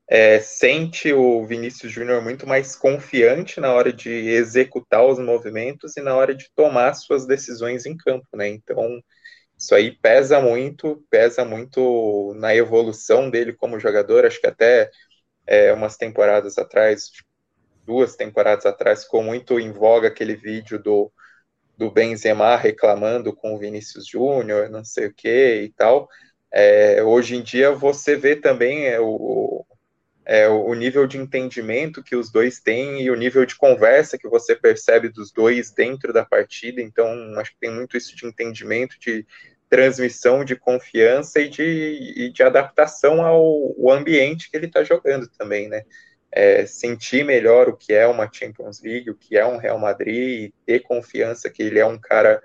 [0.09, 6.03] é, sente o Vinícius Júnior muito mais confiante na hora de executar os movimentos e
[6.03, 8.49] na hora de tomar suas decisões em campo, né?
[8.49, 9.01] Então,
[9.59, 14.25] isso aí pesa muito, pesa muito na evolução dele como jogador.
[14.25, 14.89] Acho que até
[15.49, 17.11] é, umas temporadas atrás,
[17.87, 21.11] duas temporadas atrás, ficou muito em voga aquele vídeo do,
[21.77, 26.07] do Benzema reclamando com o Vinícius Júnior, não sei o que e tal.
[26.53, 29.65] É, hoje em dia você vê também é, o,
[30.27, 34.29] é, o nível de entendimento que os dois têm e o nível de conversa que
[34.29, 36.83] você percebe dos dois dentro da partida.
[36.83, 37.09] Então,
[37.39, 39.27] acho que tem muito isso de entendimento, de
[39.69, 45.69] transmissão de confiança e de, e de adaptação ao, ambiente que ele está jogando também,
[45.69, 45.83] né?
[46.31, 50.51] É, sentir melhor o que é uma Champions League, o que é um Real Madrid,
[50.51, 52.43] e ter confiança que ele é um cara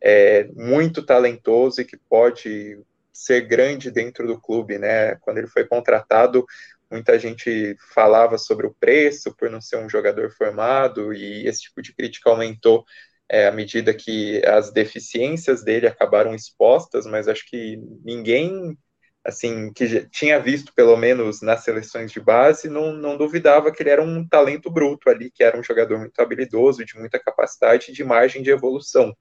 [0.00, 2.78] é, muito talentoso e que pode
[3.12, 5.16] ser grande dentro do clube, né?
[5.16, 6.46] Quando ele foi contratado,
[6.90, 11.82] muita gente falava sobre o preço por não ser um jogador formado e esse tipo
[11.82, 12.84] de crítica aumentou
[13.28, 18.76] é, à medida que as deficiências dele acabaram expostas, mas acho que ninguém,
[19.24, 23.90] assim, que tinha visto pelo menos nas seleções de base, não, não duvidava que ele
[23.90, 28.04] era um talento bruto ali, que era um jogador muito habilidoso, de muita capacidade de
[28.04, 29.16] margem de evolução.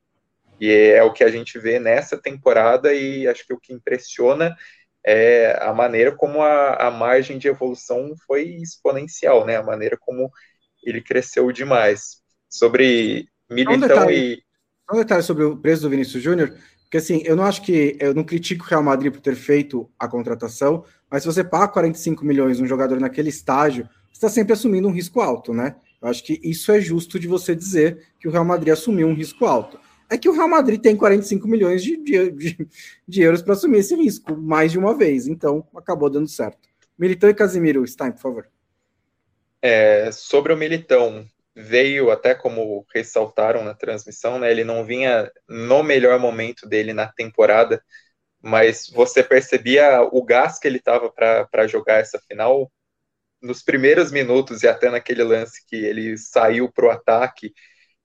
[0.59, 4.55] E é o que a gente vê nessa temporada, e acho que o que impressiona
[5.05, 9.55] é a maneira como a, a margem de evolução foi exponencial, né?
[9.57, 10.31] A maneira como
[10.83, 12.23] ele cresceu demais.
[12.49, 14.43] Sobre Militão um detalhe, e.
[14.91, 17.97] Um detalhe sobre o preço do Vinícius Júnior, porque assim, eu não acho que.
[17.99, 21.67] Eu não critico o Real Madrid por ter feito a contratação, mas se você paga
[21.67, 25.75] 45 milhões um jogador naquele estágio, você está sempre assumindo um risco alto, né?
[26.01, 29.13] Eu acho que isso é justo de você dizer que o Real Madrid assumiu um
[29.13, 29.79] risco alto.
[30.09, 32.67] É que o Real Madrid tem 45 milhões de, de, de,
[33.07, 36.59] de euros para assumir esse risco mais de uma vez, então acabou dando certo.
[36.97, 38.47] Militão e Casimiro, Stein, por favor.
[39.61, 44.51] É, sobre o Militão, veio até como ressaltaram na transmissão, né?
[44.51, 47.81] Ele não vinha no melhor momento dele na temporada,
[48.41, 52.71] mas você percebia o gás que ele estava para jogar essa final
[53.41, 57.53] nos primeiros minutos e até naquele lance que ele saiu para o ataque,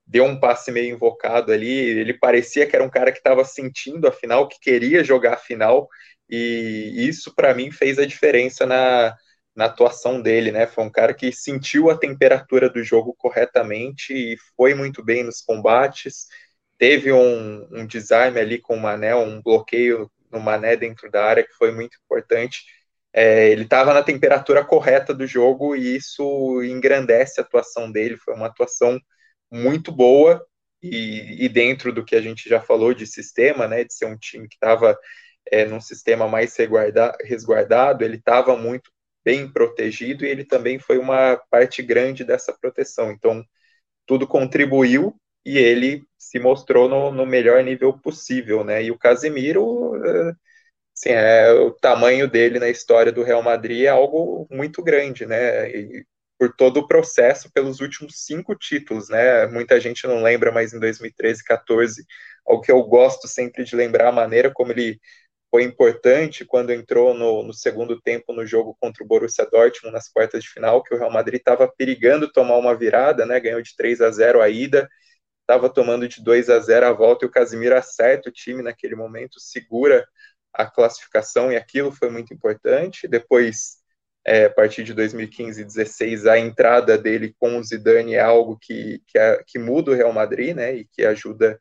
[0.06, 4.08] deu um passe meio invocado ali, ele parecia que era um cara que estava sentindo
[4.08, 5.88] a final, que queria jogar a final,
[6.28, 9.16] e isso para mim fez a diferença na,
[9.54, 10.66] na atuação dele, né?
[10.66, 15.40] Foi um cara que sentiu a temperatura do jogo corretamente e foi muito bem nos
[15.40, 16.26] combates.
[16.78, 21.44] Teve um, um desarme ali com o Mané, um bloqueio no Mané dentro da área
[21.44, 22.64] que foi muito importante.
[23.12, 28.16] É, ele estava na temperatura correta do jogo e isso engrandece a atuação dele.
[28.16, 29.00] Foi uma atuação
[29.50, 30.44] muito boa
[30.82, 33.84] e, e dentro do que a gente já falou de sistema, né?
[33.84, 34.96] De ser um time que estava
[35.50, 38.90] é, num sistema mais resguardado, ele estava muito
[39.24, 43.10] bem protegido e ele também foi uma parte grande dessa proteção.
[43.12, 43.44] Então,
[44.06, 48.82] tudo contribuiu e ele se mostrou no, no melhor nível possível, né?
[48.84, 49.94] E o Casemiro,
[50.96, 55.70] assim, é, o tamanho dele na história do Real Madrid é algo muito grande, né?
[55.70, 56.04] E
[56.38, 59.46] por todo o processo pelos últimos cinco títulos, né?
[59.46, 62.04] Muita gente não lembra, mas em 2013, 14,
[62.46, 64.98] algo que eu gosto sempre de lembrar a maneira como ele
[65.50, 70.08] foi importante quando entrou no, no, segundo tempo no jogo contra o Borussia Dortmund nas
[70.08, 73.40] quartas de final, que o Real Madrid estava perigando tomar uma virada, né?
[73.40, 74.88] Ganhou de 3 a 0 a ida,
[75.40, 78.94] estava tomando de 2 a 0 a volta e o Casimiro acerta o time naquele
[78.94, 80.06] momento, segura
[80.52, 83.08] a classificação e aquilo foi muito importante.
[83.08, 83.78] Depois,
[84.24, 88.58] é, a partir de 2015 e 16, a entrada dele com o Zidane é algo
[88.60, 90.74] que, que, é, que muda o Real Madrid, né?
[90.76, 91.60] E que ajuda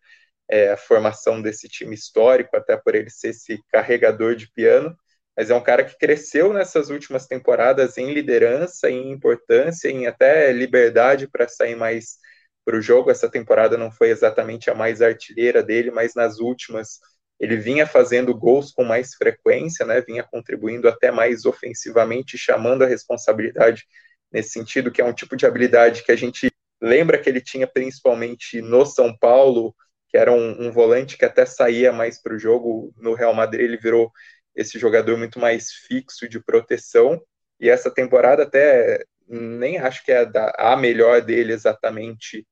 [0.50, 4.96] é, a formação desse time histórico, até por ele ser esse carregador de piano,
[5.38, 10.52] mas é um cara que cresceu nessas últimas temporadas em liderança, em importância, em até
[10.52, 12.18] liberdade para sair mais
[12.66, 13.10] para o jogo.
[13.10, 17.00] Essa temporada não foi exatamente a mais artilheira dele, mas nas últimas
[17.40, 20.02] ele vinha fazendo gols com mais frequência, né?
[20.02, 23.86] Vinha contribuindo até mais ofensivamente, chamando a responsabilidade
[24.32, 27.66] nesse sentido, que é um tipo de habilidade que a gente lembra que ele tinha
[27.66, 29.74] principalmente no São Paulo,
[30.10, 32.94] que era um, um volante que até saía mais para o jogo.
[32.98, 34.12] No Real Madrid ele virou
[34.56, 37.22] esse jogador muito mais fixo de proteção.
[37.60, 42.46] E essa temporada até nem acho que é a, a melhor dele exatamente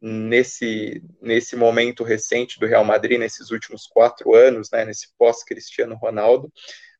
[0.00, 6.50] nesse, nesse momento recente do Real Madrid, nesses últimos quatro anos, né, nesse pós-Cristiano Ronaldo.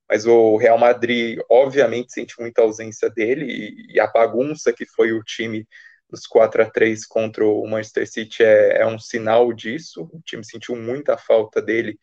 [0.08, 5.12] Mas o Real Madrid, obviamente, sente muita ausência dele e, e a bagunça que foi
[5.12, 5.66] o time
[6.12, 10.08] os 4 a 3 contra o Manchester City é, é, um sinal disso.
[10.12, 11.98] O time sentiu muita falta dele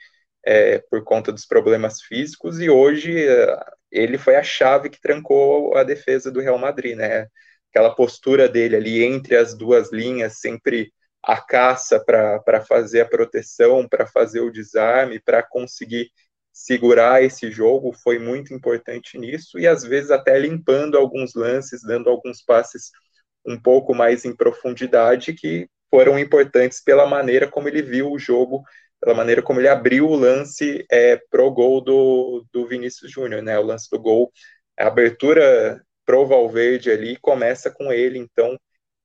[0.46, 3.60] é, por conta dos problemas físicos e hoje é,
[3.92, 7.28] ele foi a chave que trancou a defesa do Real Madrid, né?
[7.72, 10.92] Aquela postura dele ali entre as duas linhas, sempre
[11.24, 16.10] a caça para fazer a proteção, para fazer o desarme, para conseguir
[16.58, 22.10] segurar esse jogo, foi muito importante nisso e às vezes até limpando alguns lances, dando
[22.10, 22.92] alguns passes
[23.48, 28.64] um pouco mais em profundidade que foram importantes pela maneira como ele viu o jogo,
[29.00, 33.58] pela maneira como ele abriu o lance é, pro gol do, do Vinícius Júnior, né?
[33.58, 34.32] O lance do gol,
[34.78, 38.58] a abertura pro Valverde ali começa com ele, então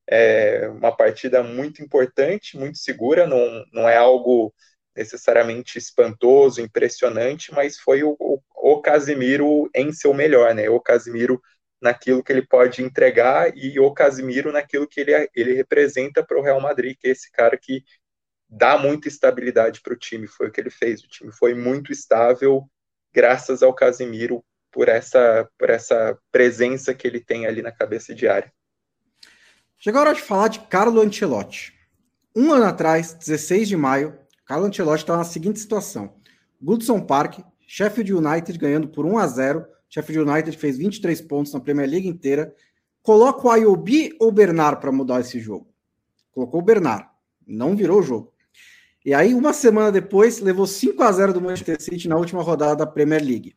[0.08, 4.52] é uma partida muito importante, muito segura, não, não é algo
[4.96, 10.68] necessariamente espantoso, impressionante, mas foi o, o, o Casimiro em seu melhor, né?
[10.68, 11.40] O Casimiro
[11.82, 16.42] naquilo que ele pode entregar e o Casimiro naquilo que ele, ele representa para o
[16.42, 17.84] Real Madrid, que é esse cara que
[18.48, 20.28] dá muita estabilidade para o time.
[20.28, 21.02] Foi o que ele fez.
[21.02, 22.64] O time foi muito estável
[23.12, 28.28] graças ao Casimiro por essa, por essa presença que ele tem ali na cabeça de
[28.28, 28.50] área.
[29.76, 31.74] Chegou a hora de falar de Carlo Ancelotti.
[32.34, 34.16] Um ano atrás, 16 de maio,
[34.46, 36.14] Carlo Ancelotti estava na seguinte situação:
[36.62, 41.60] Goodson Park, Sheffield United ganhando por 1 a 0 Sheffield United fez 23 pontos na
[41.60, 42.54] Premier League inteira.
[43.02, 45.68] Coloca o Ayobi ou o Bernard para mudar esse jogo?
[46.32, 47.06] Colocou o Bernard.
[47.46, 48.32] Não virou o jogo.
[49.04, 52.76] E aí, uma semana depois, levou 5 a 0 do Manchester City na última rodada
[52.76, 53.54] da Premier League.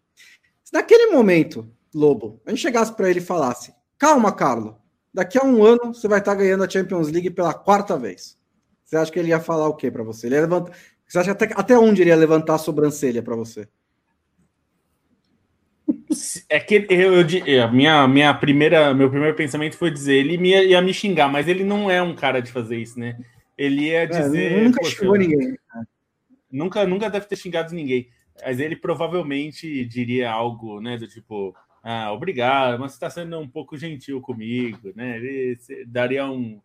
[0.62, 4.78] Se naquele momento, Lobo, a gente chegasse para ele e falasse: Calma, Carlo,
[5.14, 8.38] daqui a um ano você vai estar tá ganhando a Champions League pela quarta vez.
[8.84, 10.28] Você acha que ele ia falar o quê para você?
[10.28, 10.74] Ele ia levantar...
[11.08, 13.70] Você acha até, até onde ele ia levantar a sobrancelha para você?
[16.50, 20.64] É que eu, eu, a minha, minha primeira, meu primeiro pensamento foi dizer ele ia,
[20.64, 23.18] ia me xingar, mas ele não é um cara de fazer isso, né?
[23.58, 24.52] Ele ia é, dizer.
[24.52, 25.58] É, nunca xingou ninguém.
[26.52, 28.10] Nunca, nunca deve ter xingado ninguém.
[28.44, 30.98] Mas ele provavelmente diria algo, né?
[30.98, 35.18] Do tipo, ah, obrigado, mas você está sendo um pouco gentil comigo, né?
[35.18, 35.58] Ele
[35.88, 36.60] daria um.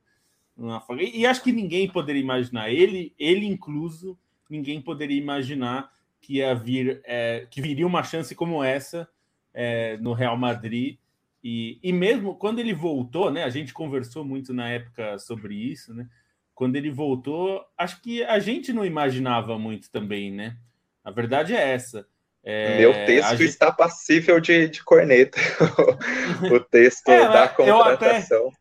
[0.57, 0.85] Uma...
[0.99, 5.91] E acho que ninguém poderia imaginar, ele, ele incluso, ninguém poderia imaginar
[6.21, 9.09] que ia vir, é, que viria uma chance como essa
[9.53, 10.99] é, no Real Madrid.
[11.43, 13.45] E, e mesmo quando ele voltou, né?
[13.45, 16.07] A gente conversou muito na época sobre isso, né?
[16.55, 20.57] Quando ele voltou, acho que a gente não imaginava muito também, né?
[21.03, 22.07] A verdade é essa.
[22.43, 23.49] É, Meu texto gente...
[23.49, 25.39] está passível de, de corneta.
[26.53, 28.49] o texto é, da contratação.
[28.49, 28.57] Até...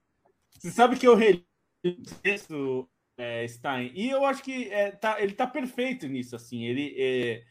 [0.60, 1.46] Você sabe que eu reli
[1.86, 3.92] o texto é, Stein.
[3.94, 6.66] E eu acho que é, tá, ele tá perfeito nisso, assim.
[6.66, 7.44] Ele é,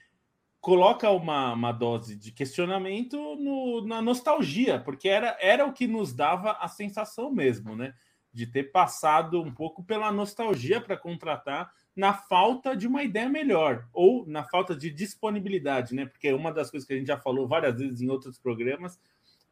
[0.60, 6.12] coloca uma, uma dose de questionamento no, na nostalgia, porque era, era o que nos
[6.12, 7.94] dava a sensação mesmo, né?
[8.32, 13.88] De ter passado um pouco pela nostalgia para contratar na falta de uma ideia melhor,
[13.92, 16.06] ou na falta de disponibilidade, né?
[16.06, 19.00] Porque uma das coisas que a gente já falou várias vezes em outros programas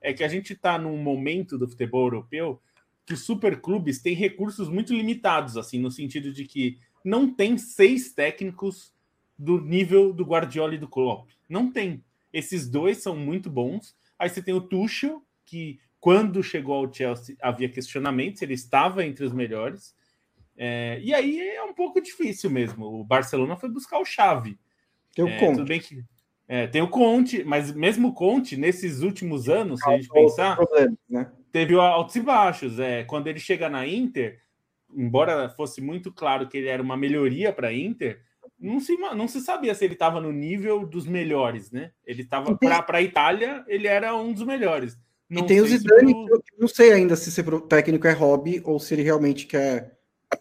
[0.01, 2.61] é que a gente está num momento do futebol europeu
[3.05, 8.13] que os superclubes têm recursos muito limitados, assim, no sentido de que não tem seis
[8.13, 8.93] técnicos
[9.39, 11.31] do nível do Guardiola e do Klopp.
[11.49, 12.03] Não tem.
[12.33, 13.97] Esses dois são muito bons.
[14.19, 19.25] Aí você tem o Tuchel, que quando chegou ao Chelsea havia questionamentos, ele estava entre
[19.25, 19.95] os melhores.
[20.57, 22.87] É, e aí é um pouco difícil mesmo.
[22.87, 24.59] O Barcelona foi buscar o chave.
[25.15, 25.57] Tem o é, Conte.
[25.59, 26.05] Tudo bem que
[26.49, 30.57] é, tem o Conte, mas mesmo o Conte, nesses últimos anos, se a gente pensar,
[31.09, 31.31] né?
[31.51, 32.79] teve altos e baixos.
[32.79, 34.41] É, quando ele chega na Inter,
[34.95, 38.23] embora fosse muito claro que ele era uma melhoria para a Inter,
[38.59, 41.93] não se, não se sabia se ele estava no nível dos melhores, né?
[42.05, 44.99] Ele estava para a Itália, ele era um dos melhores.
[45.29, 48.63] Não e tem o Zidane, que eu não sei ainda se ser técnico é hobby
[48.65, 49.97] ou se ele realmente quer.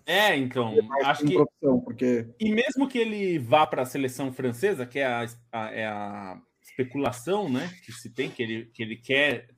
[0.05, 1.35] É, então, acho que.
[1.83, 2.27] Porque...
[2.39, 6.39] E mesmo que ele vá para a seleção francesa, que é a, a, é a
[6.65, 7.71] especulação, né?
[7.83, 9.49] Que se tem, que ele, que ele quer.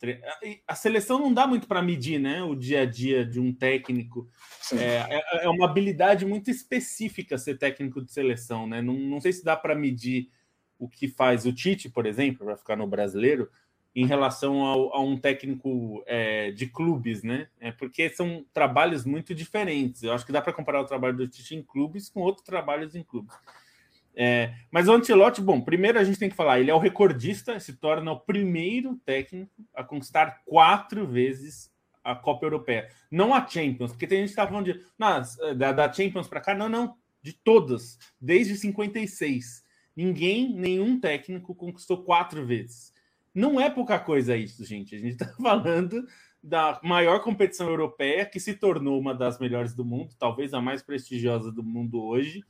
[0.68, 2.44] A seleção não dá muito para medir, né?
[2.44, 4.30] O dia a dia de um técnico.
[4.74, 8.82] É, é, é, uma habilidade muito específica ser técnico de seleção, né?
[8.82, 10.30] Não, não sei se dá para medir
[10.78, 13.50] o que faz o Tite, por exemplo, para ficar no brasileiro,
[13.96, 17.48] em relação ao, a um técnico é, de clubes, né?
[17.60, 20.04] É porque são trabalhos muito diferentes.
[20.04, 22.94] Eu acho que dá para comparar o trabalho do Tite em clubes com outros trabalhos
[22.96, 23.34] em clubes.
[24.20, 27.60] É, mas o Ancelotti, bom, primeiro a gente tem que falar, ele é o recordista,
[27.60, 31.72] se torna o primeiro técnico a conquistar quatro vezes
[32.04, 32.90] a Copa Europeia.
[33.12, 35.22] Não a Champions, porque tem gente que está falando de, não,
[35.56, 39.64] da, da Champions para cá, não, não, de todas, desde 56.
[39.96, 42.92] Ninguém, nenhum técnico conquistou quatro vezes.
[43.36, 44.96] Não é pouca coisa isso, gente.
[44.96, 46.08] A gente está falando
[46.42, 50.82] da maior competição europeia que se tornou uma das melhores do mundo, talvez a mais
[50.82, 52.44] prestigiosa do mundo hoje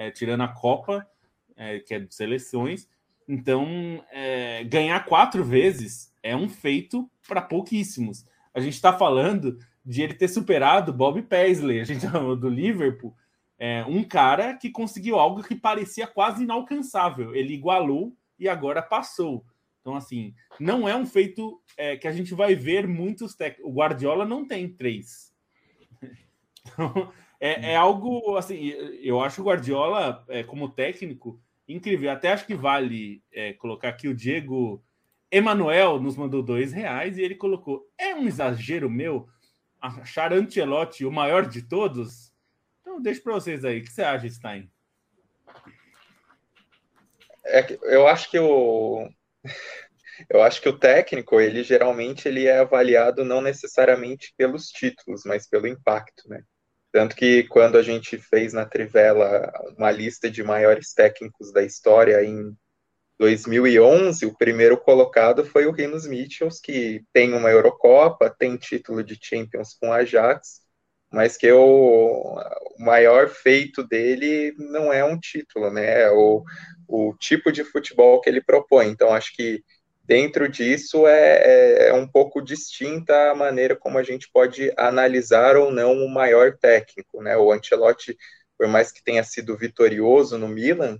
[0.00, 1.06] é, tirando a Copa,
[1.54, 2.88] é, que é de seleções.
[3.28, 8.24] Então, é, ganhar quatro vezes é um feito para pouquíssimos.
[8.54, 13.14] A gente está falando de ele ter superado Bob Paisley, a gente falou do Liverpool,
[13.58, 17.34] é, um cara que conseguiu algo que parecia quase inalcançável.
[17.34, 19.44] Ele igualou e agora passou.
[19.82, 23.70] Então, assim, não é um feito é, que a gente vai ver muitos técnicos.
[23.70, 25.30] O Guardiola não tem três.
[26.72, 27.10] Então,
[27.40, 28.68] é, é, algo assim,
[29.02, 32.10] eu acho o Guardiola é, como técnico incrível.
[32.10, 34.84] Até acho que vale é, colocar aqui o Diego
[35.30, 39.26] Emanuel nos mandou dois reais e ele colocou: é um exagero meu
[39.80, 42.30] achar Ancelotti o maior de todos?
[42.80, 43.80] Então deixa para vocês aí.
[43.80, 44.70] O que você acha, Stein?
[47.46, 49.08] É, eu acho que o
[50.28, 55.48] eu acho que o técnico ele geralmente ele é avaliado não necessariamente pelos títulos, mas
[55.48, 56.44] pelo impacto, né?
[56.92, 62.24] Tanto que quando a gente fez na Trivela uma lista de maiores técnicos da história
[62.24, 62.56] em
[63.18, 69.18] 2011, o primeiro colocado foi o Rinos Mitchells, que tem uma Eurocopa, tem título de
[69.22, 70.62] Champions com Ajax,
[71.12, 72.38] mas que o,
[72.78, 76.02] o maior feito dele não é um título, né?
[76.02, 76.42] É o,
[76.88, 78.88] o tipo de futebol que ele propõe.
[78.88, 79.62] Então, acho que
[80.10, 85.56] dentro disso é, é, é, um pouco distinta a maneira como a gente pode analisar
[85.56, 87.36] ou não o maior técnico, né?
[87.36, 88.18] O Ancelotti,
[88.58, 90.98] por mais que tenha sido vitorioso no Milan,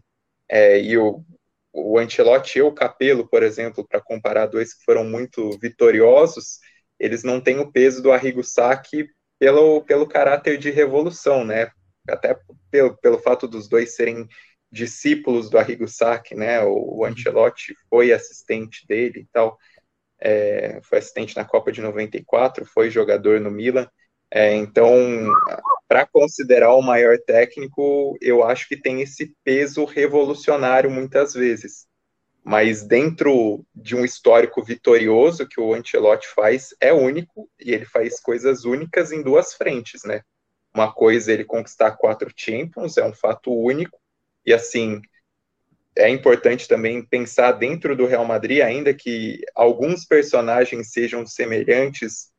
[0.48, 1.24] é, e o,
[1.72, 6.60] o Ancelotti e o Capello, por exemplo, para comparar dois que foram muito vitoriosos,
[6.96, 9.08] eles não têm o peso do Arrigo Sacchi
[9.40, 11.72] pelo, pelo caráter de revolução, né?
[12.08, 12.38] Até
[12.70, 14.28] pelo, pelo fato dos dois serem
[14.70, 16.62] discípulos do Arrigo Sacchi, né?
[16.62, 19.58] O, o Ancelotti foi assistente dele e tal,
[20.20, 23.88] é, foi assistente na Copa de 94, foi jogador no Milan.
[24.32, 24.94] É, então,
[25.88, 31.88] para considerar o maior técnico, eu acho que tem esse peso revolucionário muitas vezes.
[32.44, 38.20] Mas dentro de um histórico vitorioso que o Ancelotti faz, é único e ele faz
[38.20, 40.22] coisas únicas em duas frentes, né?
[40.72, 43.98] Uma coisa é ele conquistar quatro Champions, é um fato único,
[44.44, 45.00] e assim,
[45.96, 52.30] é importante também pensar dentro do Real Madrid, ainda que alguns personagens sejam semelhantes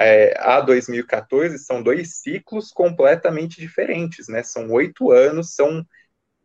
[0.00, 4.42] é, a 2014, são dois ciclos completamente diferentes, né?
[4.42, 5.84] São oito anos, são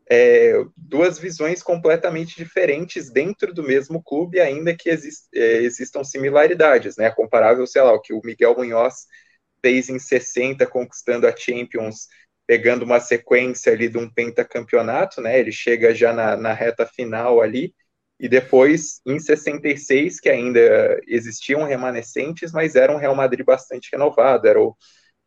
[0.10, 6.98] é, duas visões completamente diferentes dentro do mesmo clube, ainda que exist, é, existam similaridades,
[6.98, 7.10] né?
[7.12, 9.06] Comparável, sei lá, o que o Miguel Munhoz
[9.62, 12.08] fez em 60, conquistando a Champions
[12.48, 15.38] pegando uma sequência ali de um pentacampeonato, né?
[15.38, 17.76] Ele chega já na, na reta final ali,
[18.20, 24.48] e depois, em 66, que ainda existiam remanescentes, mas era um Real Madrid bastante renovado,
[24.48, 24.76] era o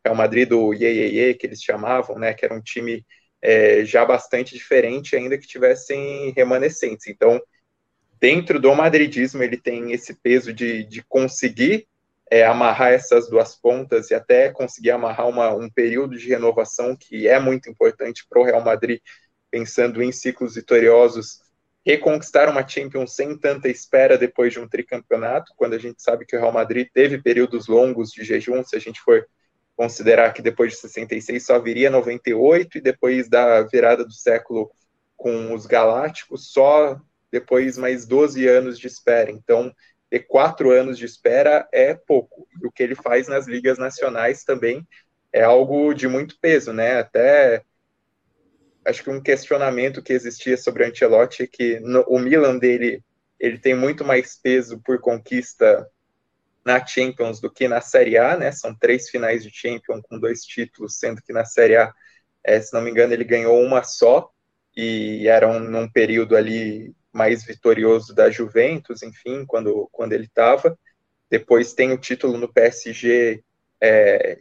[0.03, 2.33] Real Madrid do Iê, que eles chamavam, né?
[2.33, 3.05] Que era um time
[3.41, 7.07] é, já bastante diferente, ainda que tivessem remanescentes.
[7.07, 7.41] Então,
[8.19, 11.87] dentro do madridismo, ele tem esse peso de, de conseguir
[12.31, 17.27] é, amarrar essas duas pontas e até conseguir amarrar uma, um período de renovação que
[17.27, 19.01] é muito importante para o Real Madrid,
[19.51, 21.41] pensando em ciclos vitoriosos,
[21.85, 26.37] reconquistar uma Champions sem tanta espera depois de um tricampeonato, quando a gente sabe que
[26.37, 29.27] o Real Madrid teve períodos longos de jejum, se a gente for
[29.75, 34.71] considerar que depois de 66 só viria 98 e depois da virada do século
[35.17, 36.97] com os Galácticos, só
[37.29, 39.31] depois mais 12 anos de espera.
[39.31, 39.73] Então,
[40.11, 42.45] ter quatro anos de espera é pouco.
[42.61, 44.85] E o que ele faz nas ligas nacionais também
[45.31, 46.99] é algo de muito peso, né?
[46.99, 47.63] Até
[48.85, 53.01] acho que um questionamento que existia sobre o Ancelotti é que no, o Milan dele
[53.39, 55.89] ele tem muito mais peso por conquista
[56.65, 58.51] na Champions do que na Série A, né?
[58.51, 61.93] São três finais de Champions com dois títulos, sendo que na Série A,
[62.43, 64.29] é, se não me engano, ele ganhou uma só
[64.75, 70.77] e era um, num período ali mais vitorioso da Juventus, enfim, quando, quando ele estava.
[71.29, 73.43] Depois tem o título no PSG
[73.81, 74.39] é,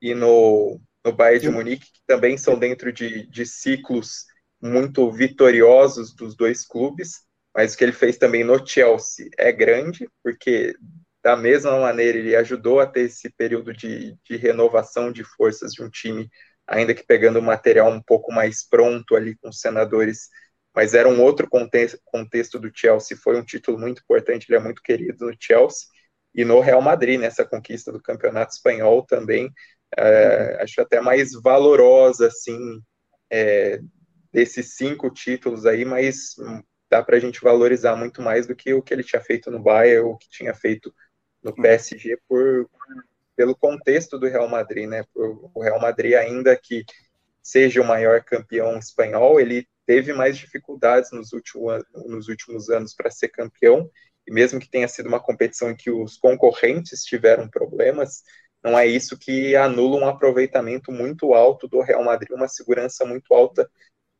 [0.00, 4.26] e no, no Bayern de Munique, que também são dentro de, de ciclos
[4.60, 7.22] muito vitoriosos dos dois clubes,
[7.54, 10.74] mas o que ele fez também no Chelsea é grande, porque
[11.22, 15.82] da mesma maneira ele ajudou a ter esse período de, de renovação de forças de
[15.82, 16.28] um time,
[16.66, 20.28] ainda que pegando o material um pouco mais pronto ali com os senadores
[20.74, 23.16] mas era um outro contexto, contexto do Chelsea.
[23.16, 25.86] Foi um título muito importante, ele é muito querido no Chelsea
[26.34, 29.50] e no Real Madrid, nessa conquista do campeonato espanhol também.
[29.96, 32.80] É, acho até mais valorosa, assim,
[33.30, 33.80] é,
[34.32, 36.34] desses cinco títulos aí, mas
[36.88, 39.62] dá para a gente valorizar muito mais do que o que ele tinha feito no
[39.62, 40.94] Bayern, ou que tinha feito
[41.42, 42.68] no PSG, por,
[43.36, 45.04] pelo contexto do Real Madrid, né?
[45.14, 46.84] o Real Madrid, ainda que
[47.42, 53.10] seja o maior campeão espanhol, ele teve mais dificuldades nos, últimos nos últimos anos para
[53.10, 53.90] ser campeão,
[54.26, 58.22] e mesmo que tenha sido uma competição em que os concorrentes tiveram problemas,
[58.62, 63.34] não é isso que anula um aproveitamento muito alto do Real Madrid, uma segurança muito
[63.34, 63.68] alta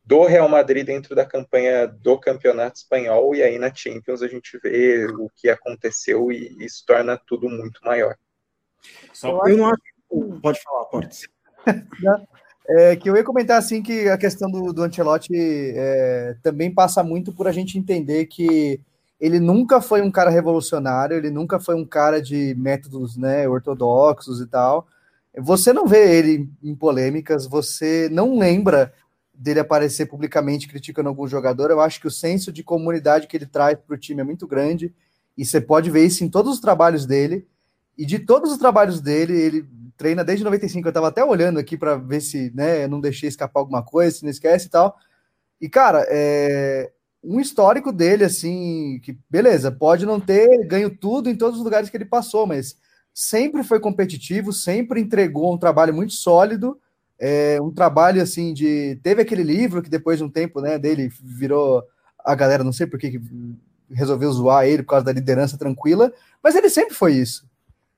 [0.03, 4.59] do Real Madrid dentro da campanha do Campeonato Espanhol, e aí na Champions a gente
[4.61, 8.17] vê o que aconteceu e isso torna tudo muito maior.
[9.13, 9.81] Só eu não acho.
[10.41, 11.27] Pode falar, Portes.
[12.67, 17.03] É, que eu ia comentar assim que a questão do, do Ancelotti é, também passa
[17.03, 18.79] muito por a gente entender que
[19.19, 24.39] ele nunca foi um cara revolucionário, ele nunca foi um cara de métodos né, ortodoxos
[24.41, 24.87] e tal.
[25.37, 28.93] Você não vê ele em polêmicas, você não lembra
[29.33, 31.71] dele aparecer publicamente criticando algum jogador.
[31.71, 34.45] Eu acho que o senso de comunidade que ele traz para o time é muito
[34.47, 34.93] grande,
[35.37, 37.47] e você pode ver isso em todos os trabalhos dele.
[37.97, 39.65] E de todos os trabalhos dele, ele
[39.97, 40.87] treina desde 95.
[40.87, 44.17] Eu estava até olhando aqui para ver se né, eu não deixei escapar alguma coisa,
[44.17, 44.97] se não esquece e tal.
[45.59, 46.91] E, cara, é
[47.23, 51.89] um histórico dele, assim, que beleza, pode não ter ganho tudo em todos os lugares
[51.89, 52.75] que ele passou, mas
[53.13, 56.77] sempre foi competitivo, sempre entregou um trabalho muito sólido.
[57.17, 58.99] É, um trabalho assim de.
[59.01, 61.83] Teve aquele livro que depois de um tempo né, dele virou.
[62.19, 63.21] A galera, não sei por que
[63.89, 67.45] resolveu zoar ele por causa da liderança tranquila, mas ele sempre foi isso.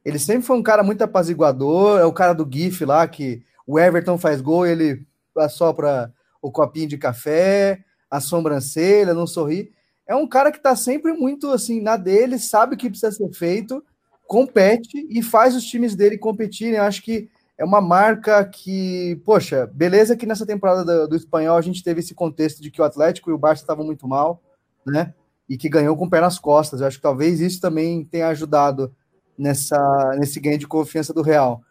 [0.05, 3.79] Ele sempre foi um cara muito apaziguador, é o cara do GIF lá, que o
[3.79, 5.03] Everton faz gol, ele
[5.35, 9.73] assopra o copinho de café, a sobrancelha, não sorri.
[10.07, 13.33] É um cara que tá sempre muito assim na dele, sabe o que precisa ser
[13.33, 13.83] feito,
[14.27, 16.75] compete e faz os times dele competirem.
[16.75, 17.27] Eu acho que
[17.57, 22.01] é uma marca que, poxa, beleza que nessa temporada do, do espanhol a gente teve
[22.01, 24.43] esse contexto de que o Atlético e o Barça estavam muito mal,
[24.85, 25.15] né?
[25.49, 26.81] E que ganhou com o pé nas costas.
[26.81, 28.93] Eu acho que talvez isso também tenha ajudado
[29.37, 31.61] nessa, nesse ganho de confiança do Real.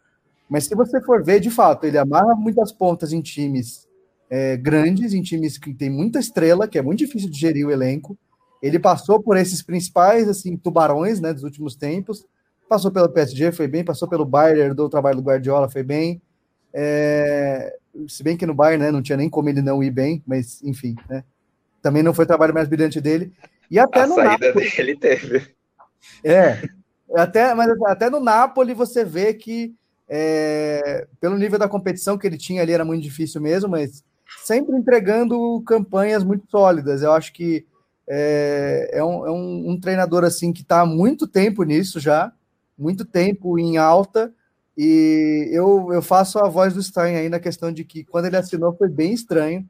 [0.49, 3.89] Mas se você for ver, de fato, ele amarra muitas pontas em times
[4.31, 7.71] é, grandes, em times que tem muita estrela, que é muito difícil de gerir o
[7.71, 8.17] elenco.
[8.63, 12.27] Ele passou por esses principais assim tubarões né, dos últimos tempos.
[12.69, 13.85] Passou pelo PSG, foi bem.
[13.85, 16.21] Passou pelo Bayern, do trabalho do Guardiola, foi bem.
[16.73, 17.77] É,
[18.09, 20.63] se bem que no Bayern né, não tinha nem como ele não ir bem, mas
[20.63, 21.23] enfim, né,
[21.81, 23.33] também não foi o trabalho mais brilhante dele.
[23.71, 25.55] E até a no saída Napoli, dele teve.
[26.23, 26.63] É,
[27.17, 29.75] até, mas até no Napoli você vê que,
[30.09, 34.03] é, pelo nível da competição que ele tinha ali, era muito difícil mesmo, mas
[34.43, 37.03] sempre entregando campanhas muito sólidas.
[37.03, 37.67] Eu acho que
[38.09, 42.33] é, é, um, é um, um, treinador assim que está há muito tempo nisso já,
[42.77, 44.33] muito tempo em alta.
[44.77, 48.37] E eu, eu faço a voz do Stein aí na questão de que quando ele
[48.37, 49.65] assinou foi bem estranho,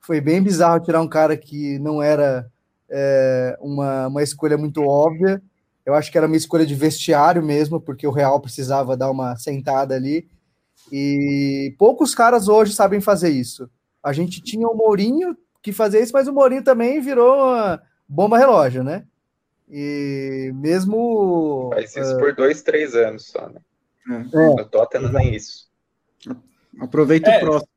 [0.00, 2.50] foi bem bizarro tirar um cara que não era
[2.88, 5.42] é, uma, uma escolha muito óbvia
[5.90, 9.36] eu acho que era uma escolha de vestiário mesmo, porque o Real precisava dar uma
[9.36, 10.28] sentada ali.
[10.90, 13.68] E poucos caras hoje sabem fazer isso.
[14.02, 18.38] A gente tinha o Mourinho que fazia isso, mas o Mourinho também virou uma bomba
[18.38, 19.04] relógio, né?
[19.68, 21.70] E mesmo.
[21.74, 22.18] Faz isso uh...
[22.18, 23.60] por dois, três anos só, né?
[24.08, 24.18] É.
[24.32, 25.68] No Tottenham nem isso.
[26.80, 27.36] Aproveita é.
[27.36, 27.72] o próximo.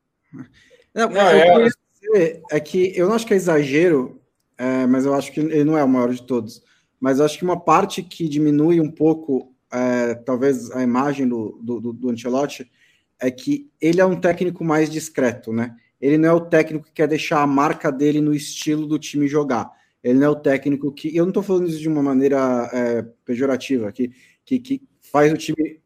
[0.94, 4.22] Não, não é, dizer é que eu não acho que é exagero,
[4.58, 6.64] é, mas eu acho que ele não é o maior de todos.
[7.04, 11.92] Mas acho que uma parte que diminui um pouco, é, talvez, a imagem do, do,
[11.92, 12.72] do Ancelotti
[13.20, 15.76] é que ele é um técnico mais discreto, né?
[16.00, 19.28] Ele não é o técnico que quer deixar a marca dele no estilo do time
[19.28, 19.70] jogar.
[20.02, 21.14] Ele não é o técnico que.
[21.14, 24.10] Eu não estou falando isso de uma maneira é, pejorativa, que,
[24.46, 25.82] que, que faz o time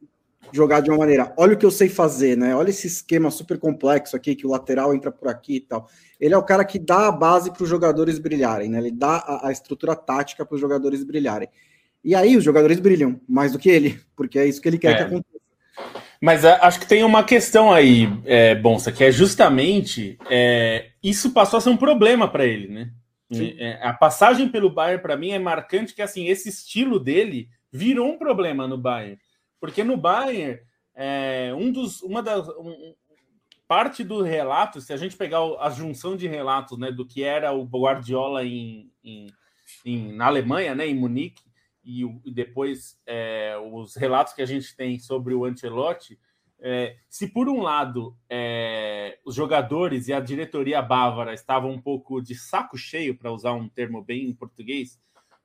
[0.51, 1.33] jogar de uma maneira.
[1.37, 2.55] Olha o que eu sei fazer, né?
[2.55, 5.89] Olha esse esquema super complexo aqui, que o lateral entra por aqui e tal.
[6.19, 8.79] Ele é o cara que dá a base para os jogadores brilharem, né?
[8.79, 11.49] Ele dá a, a estrutura tática para os jogadores brilharem.
[12.03, 14.91] E aí os jogadores brilham mais do que ele, porque é isso que ele quer
[14.91, 14.95] é.
[14.95, 15.37] que aconteça.
[16.21, 21.31] Mas a, acho que tem uma questão aí, é, Bonsa, que é justamente é, isso
[21.31, 22.91] passou a ser um problema para ele, né?
[23.29, 28.09] É, a passagem pelo Bayern, para mim, é marcante que assim esse estilo dele virou
[28.09, 29.19] um problema no Bayern.
[29.59, 30.59] Porque no Bayern,
[30.93, 32.93] é, um dos, uma das, um,
[33.67, 37.51] parte do relato, se a gente pegar a junção de relatos né, do que era
[37.51, 39.27] o Guardiola em, em,
[39.85, 41.43] em na Alemanha, né, em Munique,
[41.83, 46.19] e, e depois é, os relatos que a gente tem sobre o Ancelotti,
[46.59, 52.21] é, se por um lado é, os jogadores e a diretoria bávara estavam um pouco
[52.21, 54.99] de saco cheio, para usar um termo bem em português,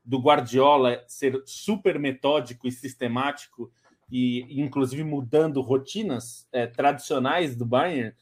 [0.05, 3.71] do Guardiola ser super metódico e sistemático
[4.13, 8.15] e inclusive mudando rotinas é, tradicionais do Bayern,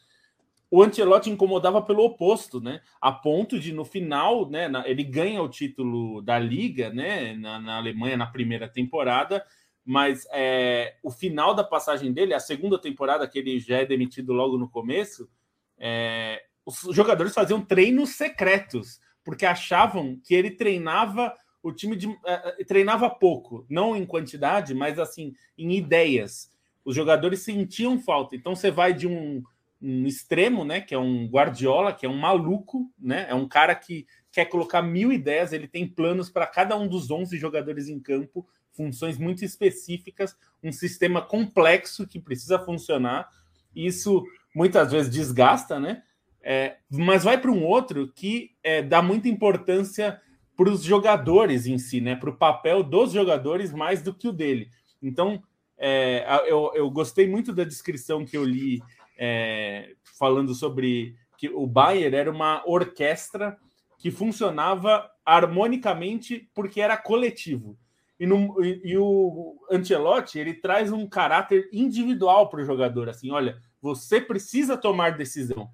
[0.71, 2.81] o Ancelotti incomodava pelo oposto, né?
[3.01, 4.69] A ponto de no final, né?
[4.69, 7.35] Na, ele ganha o título da Liga, né?
[7.35, 9.45] Na, na Alemanha na primeira temporada,
[9.85, 14.33] mas é, o final da passagem dele, a segunda temporada que ele já é demitido
[14.33, 15.29] logo no começo,
[15.77, 22.19] é, os jogadores faziam treinos secretos porque achavam que ele treinava o time de, uh,
[22.67, 26.51] treinava pouco, não em quantidade, mas assim, em ideias.
[26.85, 28.35] Os jogadores sentiam falta.
[28.35, 29.43] Então você vai de um,
[29.81, 30.81] um extremo, né?
[30.81, 33.27] Que é um Guardiola, que é um maluco, né?
[33.29, 37.11] É um cara que quer colocar mil ideias, ele tem planos para cada um dos
[37.11, 43.29] 11 jogadores em campo, funções muito específicas, um sistema complexo que precisa funcionar.
[43.75, 46.03] Isso muitas vezes desgasta, né?
[46.43, 50.21] É, mas vai para um outro que é, dá muita importância
[50.61, 52.15] para os jogadores em si, né?
[52.15, 54.69] Para o papel dos jogadores mais do que o dele.
[55.01, 55.43] Então,
[55.79, 58.79] é, eu, eu gostei muito da descrição que eu li
[59.19, 63.57] é, falando sobre que o Bayern era uma orquestra
[63.99, 67.79] que funcionava harmonicamente porque era coletivo.
[68.19, 73.09] E, no, e, e o Ancelotti ele traz um caráter individual para o jogador.
[73.09, 75.71] Assim, olha, você precisa tomar decisão.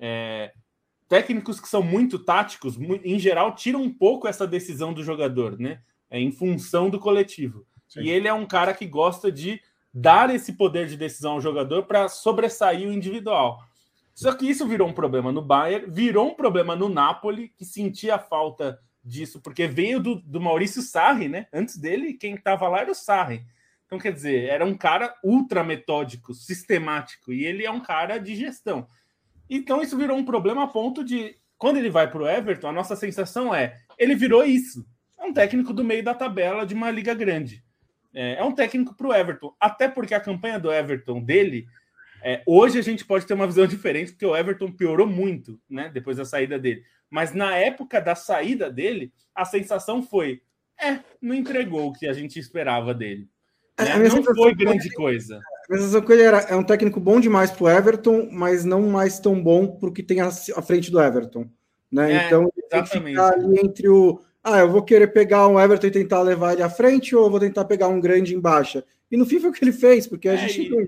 [0.00, 0.54] É,
[1.12, 5.82] técnicos que são muito táticos, em geral, tiram um pouco essa decisão do jogador, né?
[6.08, 7.66] É em função do coletivo.
[7.86, 8.00] Sim.
[8.00, 9.60] E ele é um cara que gosta de
[9.92, 13.62] dar esse poder de decisão ao jogador para sobressair o individual.
[14.14, 18.14] Só que isso virou um problema no Bayern, virou um problema no Napoli, que sentia
[18.14, 21.46] a falta disso, porque veio do, do Maurício Sarri, né?
[21.52, 23.44] Antes dele, quem estava lá era o Sarri.
[23.84, 28.34] Então, quer dizer, era um cara ultra metódico, sistemático, e ele é um cara de
[28.34, 28.88] gestão.
[29.56, 32.72] Então isso virou um problema a ponto de, quando ele vai para o Everton, a
[32.72, 34.86] nossa sensação é, ele virou isso.
[35.18, 37.62] É um técnico do meio da tabela de uma liga grande.
[38.14, 41.66] É, é um técnico para o Everton, até porque a campanha do Everton dele,
[42.22, 45.90] é, hoje a gente pode ter uma visão diferente, porque o Everton piorou muito, né,
[45.92, 46.82] depois da saída dele.
[47.10, 50.40] Mas na época da saída dele, a sensação foi,
[50.80, 53.28] é, não entregou o que a gente esperava dele.
[53.76, 54.08] É, né?
[54.08, 55.40] Não foi grande coisa.
[55.70, 58.82] A sensação que ele era, é um técnico bom demais para o Everton, mas não
[58.82, 61.46] mais tão bom para o que tem à frente do Everton.
[61.90, 62.12] Né?
[62.12, 64.20] É, então, ele tem que ficar ali entre o.
[64.42, 67.38] Ah, eu vou querer pegar um Everton e tentar levar ele à frente, ou vou
[67.38, 68.84] tentar pegar um grande em baixa.
[69.10, 70.86] E no fim foi o que ele fez, porque a é, gente tem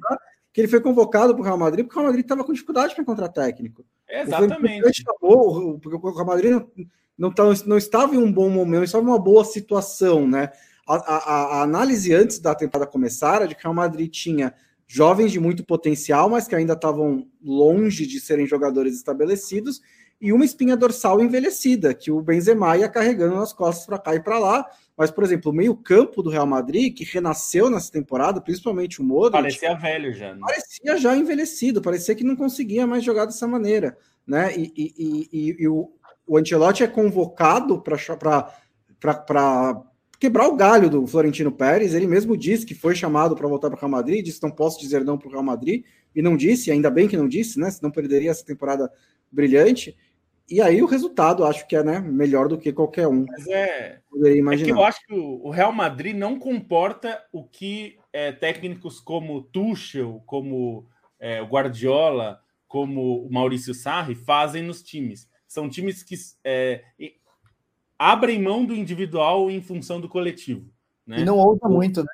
[0.54, 2.94] que ele foi convocado para o Real Madrid, porque o Real Madrid estava com dificuldade
[2.94, 3.84] para encontrar técnico.
[4.08, 5.02] Exatamente.
[5.02, 9.08] Chamou, porque o Real Madrid não, não, não estava em um bom momento, estava em
[9.08, 10.52] uma boa situação, né?
[10.86, 14.54] A, a, a, análise antes da temporada começar era de que o Real Madrid tinha
[14.86, 19.80] jovens de muito potencial, mas que ainda estavam longe de serem jogadores estabelecidos,
[20.20, 24.22] e uma espinha dorsal envelhecida, que o Benzema ia carregando nas costas para cá e
[24.22, 24.66] para lá.
[24.96, 29.32] Mas, por exemplo, o meio-campo do Real Madrid, que renasceu nessa temporada, principalmente o Modric,
[29.32, 30.32] parecia velho já.
[30.32, 30.40] Né?
[30.40, 34.56] Parecia já envelhecido, parecia que não conseguia mais jogar dessa maneira, né?
[34.56, 35.90] E, e, e, e o,
[36.26, 39.82] o Ancelotti é convocado para
[40.24, 41.92] quebrar o galho do Florentino Pérez.
[41.92, 44.80] Ele mesmo disse que foi chamado para voltar para o Real Madrid, disse não posso
[44.80, 45.84] dizer não para o Real Madrid,
[46.16, 47.70] e não disse, ainda bem que não disse, né?
[47.70, 48.90] Senão perderia essa temporada
[49.30, 49.94] brilhante.
[50.48, 53.26] e aí o resultado acho que é né, melhor do que qualquer um.
[53.28, 54.68] Mas é, poderia imaginar.
[54.68, 60.22] É eu acho que o Real Madrid não comporta o que é, técnicos como Tuchel,
[60.24, 60.86] como
[61.20, 65.28] é, Guardiola, como o Maurício Sarri fazem nos times.
[65.46, 66.82] São times que é,
[67.98, 70.70] abrem mão do individual em função do coletivo.
[71.06, 71.20] Né?
[71.20, 72.10] E não ousa muito, né?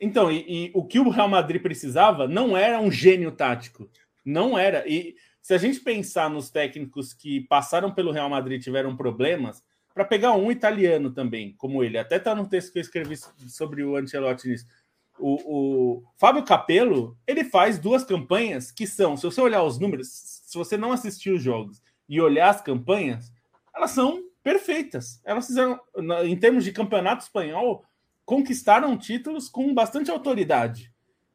[0.00, 3.88] Então, e, e, o que o Real Madrid precisava não era um gênio tático.
[4.24, 4.86] Não era.
[4.86, 9.62] E se a gente pensar nos técnicos que passaram pelo Real Madrid e tiveram problemas,
[9.94, 13.16] para pegar um italiano também, como ele, até está no texto que eu escrevi
[13.48, 14.66] sobre o Ancelotti nisso.
[15.18, 20.08] O, o Fábio Capello, ele faz duas campanhas que são, se você olhar os números,
[20.08, 23.32] se você não assistir os jogos e olhar as campanhas,
[23.74, 25.20] elas são perfeitas.
[25.24, 25.76] Elas fizeram,
[26.24, 27.84] em termos de campeonato espanhol,
[28.24, 30.92] conquistaram títulos com bastante autoridade,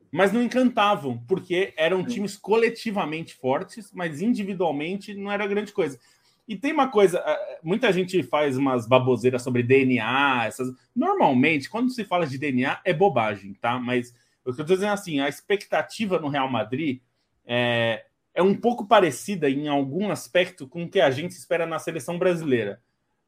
[0.09, 5.99] mas não encantavam, porque eram times coletivamente fortes, mas individualmente não era grande coisa.
[6.47, 7.21] E tem uma coisa,
[7.61, 10.73] muita gente faz umas baboseiras sobre DNA, essas.
[10.95, 13.77] Normalmente, quando se fala de DNA, é bobagem, tá?
[13.77, 14.11] Mas
[14.45, 17.01] o que eu estou dizendo é assim, a expectativa no Real Madrid
[17.45, 21.77] é, é um pouco parecida em algum aspecto com o que a gente espera na
[21.77, 22.81] seleção brasileira.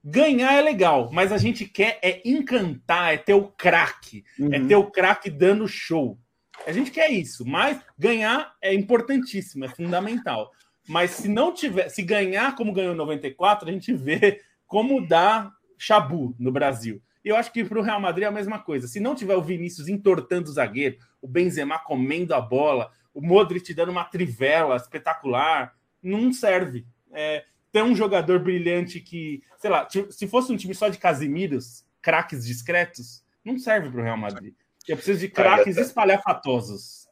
[0.03, 4.53] Ganhar é legal, mas a gente quer é encantar, é ter o craque, é uhum.
[4.53, 6.19] é ter o craque dando show.
[6.67, 10.51] A gente quer isso, mas ganhar é importantíssimo, é fundamental.
[10.87, 15.51] Mas se não tiver, se ganhar como ganhou em 94, a gente vê como dá
[15.77, 17.01] chabu no Brasil.
[17.23, 18.87] E eu acho que para o Real Madrid é a mesma coisa.
[18.87, 23.73] Se não tiver o Vinícius entortando o zagueiro, o Benzema comendo a bola, o Modric
[23.73, 26.85] dando uma trivela espetacular, não serve.
[27.13, 31.83] É, ter um jogador brilhante que, sei lá, se fosse um time só de Casimiros,
[32.01, 34.53] craques discretos, não serve para o Real Madrid.
[34.87, 35.87] Eu preciso de craques até...
[35.87, 37.07] espalhafatosos.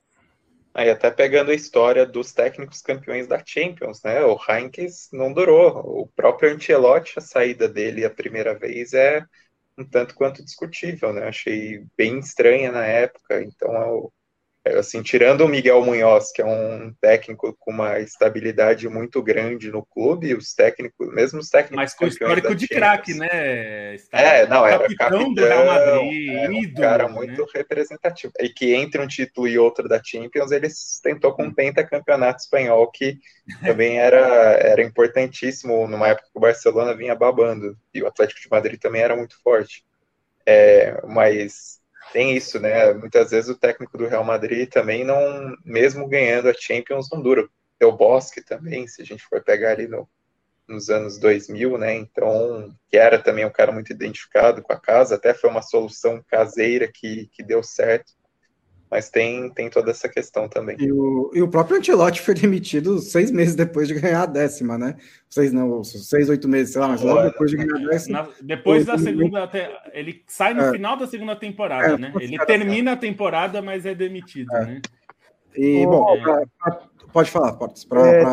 [0.73, 4.23] Aí até pegando a história dos técnicos campeões da Champions, né?
[4.23, 6.01] O Heinkes não durou.
[6.01, 9.25] O próprio Ancelotti, a saída dele a primeira vez é
[9.77, 11.27] um tanto quanto discutível, né?
[11.27, 13.41] Achei bem estranha na época.
[13.41, 14.11] Então, é
[14.65, 19.83] assim, tirando o Miguel Munhoz, que é um técnico com uma estabilidade muito grande no
[19.83, 21.77] clube, os técnicos, mesmo os técnicos.
[21.77, 23.95] Mas com histórico de craque, né?
[23.95, 27.13] Está é, não, era capitão, capitão do Real Madrid, era um cara né?
[27.13, 28.31] muito representativo.
[28.39, 30.67] E que entre um título e outro da Champions, ele
[31.01, 33.17] tentou com um pentacampeonato espanhol, que
[33.63, 34.19] também era,
[34.59, 37.75] era importantíssimo numa época que o Barcelona vinha babando.
[37.91, 39.83] E o Atlético de Madrid também era muito forte.
[40.45, 41.80] É, mas
[42.11, 42.93] tem isso, né?
[42.93, 47.47] Muitas vezes o técnico do Real Madrid também não, mesmo ganhando a Champions, não dura.
[47.81, 50.07] O Bosque também, se a gente for pegar ali no,
[50.67, 51.95] nos anos 2000, né?
[51.95, 56.23] Então, que era também um cara muito identificado com a casa, até foi uma solução
[56.27, 58.13] caseira que, que deu certo.
[58.91, 60.75] Mas tem, tem toda essa questão também.
[60.77, 64.77] E o, e o próprio Antelote foi demitido seis meses depois de ganhar a décima,
[64.77, 64.97] né?
[65.29, 68.23] Seis, não, seis, oito meses, sei lá, mas logo depois de ganhar a décima.
[68.23, 69.49] Na, depois da segunda.
[69.93, 72.13] Ele sai no é, final da segunda temporada, é, né?
[72.19, 74.65] Ele termina a temporada, mas é demitido, é.
[74.65, 74.81] né?
[75.55, 76.21] E, bom, é.
[76.21, 76.81] pra, pra,
[77.13, 78.23] pode falar, Portes, para é,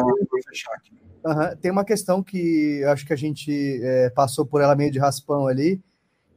[0.49, 0.93] fechar aqui.
[1.25, 4.99] Uhum, tem uma questão que acho que a gente é, passou por ela meio de
[4.99, 5.81] raspão ali,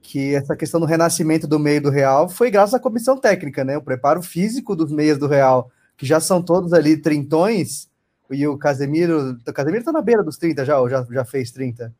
[0.01, 3.77] que essa questão do renascimento do meio do Real foi graças à comissão técnica, né?
[3.77, 7.89] O preparo físico dos meias do Real, que já são todos ali trintões,
[8.29, 11.51] e o Casemiro, o Casemiro tá na beira dos 30 já, ou já, já fez
[11.51, 11.93] 30?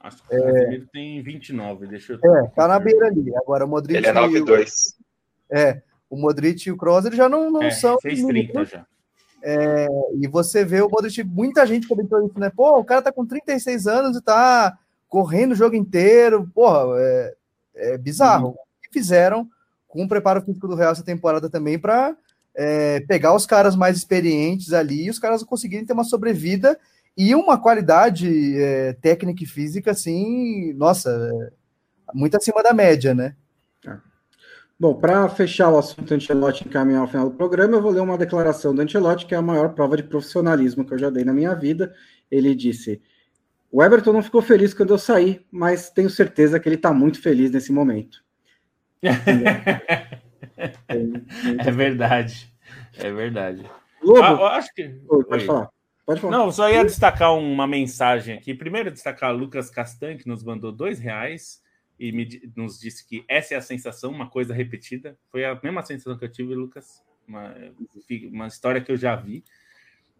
[0.00, 0.52] Acho que o é...
[0.52, 2.36] Casemiro tem 29, deixa eu...
[2.36, 3.34] É, tá na beira ali.
[3.36, 3.96] Agora o Modric...
[3.96, 4.94] Ele é 9,2.
[5.50, 7.98] É, o Modric e o Kroos, eles já não, não é, são...
[8.00, 8.86] fez 30 já.
[9.44, 9.88] É,
[10.20, 12.50] e você vê o Modric, muita gente comentou isso, né?
[12.54, 14.78] Pô, o cara tá com 36 anos e tá
[15.08, 16.48] correndo o jogo inteiro.
[16.54, 17.34] Porra, é,
[17.74, 18.48] é bizarro.
[18.48, 18.54] Uhum.
[18.84, 19.48] E fizeram
[19.88, 22.16] com o preparo físico do Real essa temporada também para
[22.54, 26.78] é, pegar os caras mais experientes ali e os caras conseguirem ter uma sobrevida
[27.16, 31.52] e uma qualidade é, técnica e física, assim, nossa, é,
[32.14, 33.36] muito acima da média, né?
[33.86, 33.96] É.
[34.80, 38.00] Bom, para fechar o assunto Ancelotti e encaminhar ao final do programa, eu vou ler
[38.00, 41.24] uma declaração do Ancelotti, que é a maior prova de profissionalismo que eu já dei
[41.24, 41.94] na minha vida.
[42.30, 43.00] Ele disse:
[43.72, 47.22] o Everton não ficou feliz quando eu saí, mas tenho certeza que ele está muito
[47.22, 48.22] feliz nesse momento.
[49.02, 50.20] é
[51.70, 52.52] verdade.
[52.98, 53.64] É verdade.
[54.02, 55.00] Lobo, ah, acho que.
[55.08, 55.46] Oi, pode Oi.
[55.46, 55.70] falar.
[56.04, 56.36] Pode falar.
[56.36, 58.52] Não, só ia destacar uma mensagem aqui.
[58.52, 61.62] Primeiro, destacar Lucas Castan, que nos mandou dois reais
[61.98, 65.16] e me, nos disse que essa é a sensação, uma coisa repetida.
[65.30, 67.02] Foi a mesma sensação que eu tive, Lucas.
[67.26, 67.54] Uma,
[68.30, 69.42] uma história que eu já vi.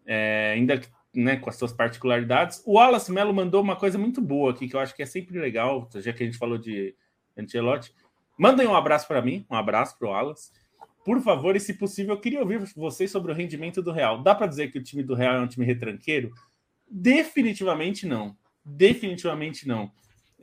[0.07, 2.61] É, ainda que né, com as suas particularidades.
[2.65, 5.37] O Wallace Melo mandou uma coisa muito boa aqui, que eu acho que é sempre
[5.39, 6.95] legal, já que a gente falou de
[7.37, 7.93] Ancelotti.
[8.37, 10.51] Mandem um abraço para mim, um abraço para o Wallace.
[11.05, 14.23] Por favor, e se possível, eu queria ouvir vocês sobre o rendimento do Real.
[14.23, 16.31] Dá para dizer que o time do Real é um time retranqueiro?
[16.89, 18.37] Definitivamente não.
[18.63, 19.91] Definitivamente não.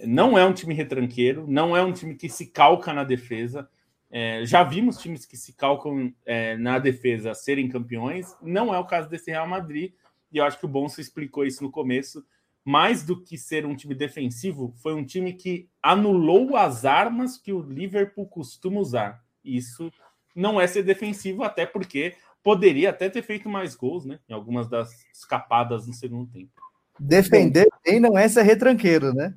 [0.05, 3.69] Não é um time retranqueiro, não é um time que se calca na defesa.
[4.11, 8.85] É, já vimos times que se calcam é, na defesa serem campeões, não é o
[8.85, 9.93] caso desse Real Madrid,
[10.33, 12.25] e eu acho que o Bonso explicou isso no começo.
[12.65, 17.53] Mais do que ser um time defensivo, foi um time que anulou as armas que
[17.53, 19.25] o Liverpool costuma usar.
[19.43, 19.91] Isso
[20.37, 24.19] não é ser defensivo, até porque poderia até ter feito mais gols, né?
[24.29, 26.51] Em algumas das escapadas no segundo tempo.
[26.99, 29.35] Defender bem não é ser retranqueiro, né?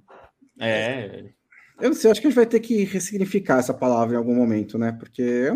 [0.60, 1.26] É.
[1.80, 4.36] Eu não sei, acho que a gente vai ter que ressignificar essa palavra em algum
[4.36, 4.92] momento, né?
[4.92, 5.50] Porque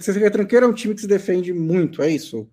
[0.00, 2.48] ser retranqueiro é um time que se defende muito, é isso.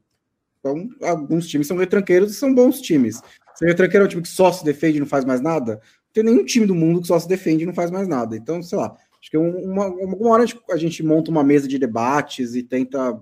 [0.61, 3.21] Então, alguns times são retranqueiros e são bons times.
[3.55, 5.73] Ser retranqueiro é um time que só se defende e não faz mais nada.
[5.73, 8.37] Não tem nenhum time do mundo que só se defende e não faz mais nada.
[8.37, 11.67] Então, sei lá, acho que uma, uma hora a gente, a gente monta uma mesa
[11.67, 13.19] de debates e tenta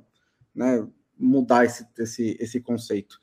[0.53, 0.85] né,
[1.17, 3.17] mudar esse, esse, esse conceito.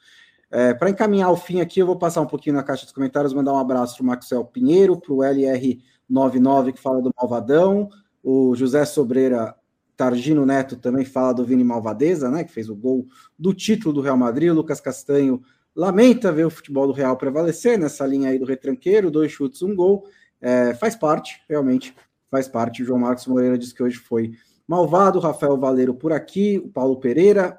[0.51, 3.35] É, para encaminhar o fim aqui, eu vou passar um pouquinho na caixa dos comentários,
[3.35, 7.91] mandar um abraço para o Maxwell Pinheiro, para o LR99 que fala do Malvadão,
[8.23, 9.55] o José Sobreira
[9.97, 13.07] Targino Neto também fala do Vini Malvadeza, né, que fez o gol
[13.39, 15.43] do título do Real Madrid, o Lucas Castanho
[15.75, 19.75] lamenta ver o futebol do Real prevalecer nessa linha aí do retranqueiro, dois chutes, um
[19.75, 20.07] gol,
[20.41, 21.95] é, faz parte, realmente
[22.31, 22.83] faz parte.
[22.83, 24.33] O João Marcos Moreira diz que hoje foi
[24.67, 27.59] malvado, Rafael Valeiro por aqui, o Paulo Pereira,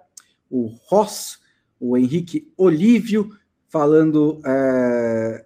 [0.49, 1.39] o Ross,
[1.79, 3.29] o Henrique Olívio,
[3.67, 5.45] falando, é,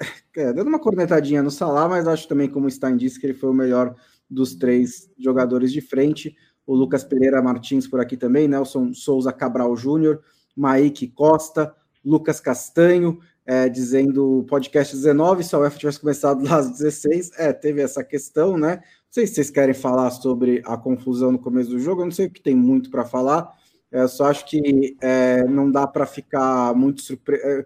[0.36, 3.34] é, dando uma cornetadinha no Salah, mas acho também, como o Stein disse, que ele
[3.34, 3.94] foi o melhor
[4.34, 6.34] dos três jogadores de frente.
[6.66, 10.22] O Lucas Pereira Martins por aqui também, Nelson Souza Cabral Júnior,
[10.56, 11.74] Maíque Costa,
[12.04, 17.52] Lucas Castanho, é, dizendo podcast 19, se a UEFA tivesse começado lá às 16, é,
[17.52, 18.76] teve essa questão, né?
[18.76, 22.12] Não sei se vocês querem falar sobre a confusão no começo do jogo, eu não
[22.12, 23.52] sei o que tem muito para falar,
[23.92, 27.64] eu só acho que é, não dá para ficar muito surpreso.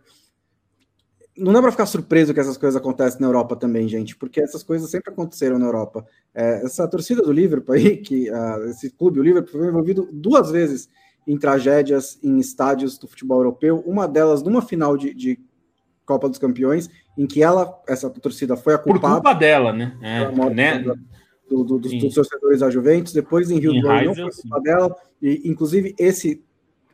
[1.38, 4.62] Não dá para ficar surpreso que essas coisas acontecem na Europa também, gente, porque essas
[4.62, 6.04] coisas sempre aconteceram na Europa.
[6.34, 10.50] É, essa torcida do Liverpool aí, que uh, esse clube, o Liverpool, foi envolvido duas
[10.50, 10.88] vezes
[11.26, 15.38] em tragédias em estádios do futebol europeu, uma delas numa final de, de
[16.04, 19.16] Copa dos Campeões, em que ela, essa torcida foi a culpada.
[19.16, 19.96] Por culpa dela, né?
[20.00, 20.78] É, né?
[21.48, 25.42] do, do, dos, dos, torcedores da Juventus, depois em Hillsborough não foi culpa dela, e
[25.44, 26.42] inclusive esse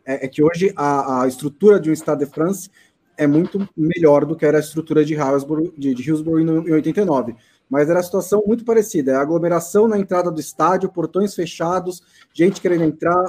[0.05, 2.71] é, é, que hoje a, a estrutura de um Stade de France
[3.17, 6.73] é muito melhor do que era a estrutura de Hillsborough, de, de Hillsborough em, em
[6.73, 7.35] 89.
[7.69, 12.03] Mas era a situação muito parecida, é aglomeração na entrada do estádio, portões fechados,
[12.33, 13.25] gente querendo entrar,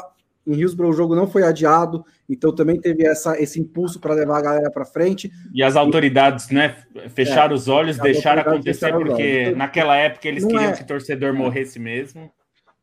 [0.45, 4.37] em Hillsborough o jogo não foi adiado, então também teve essa, esse impulso para levar
[4.37, 5.31] a galera para frente.
[5.53, 6.75] E as autoridades, né,
[7.09, 10.73] fecharam é, os olhos, deixaram acontecer, porque naquela época eles queriam é...
[10.73, 12.31] que o torcedor morresse mesmo.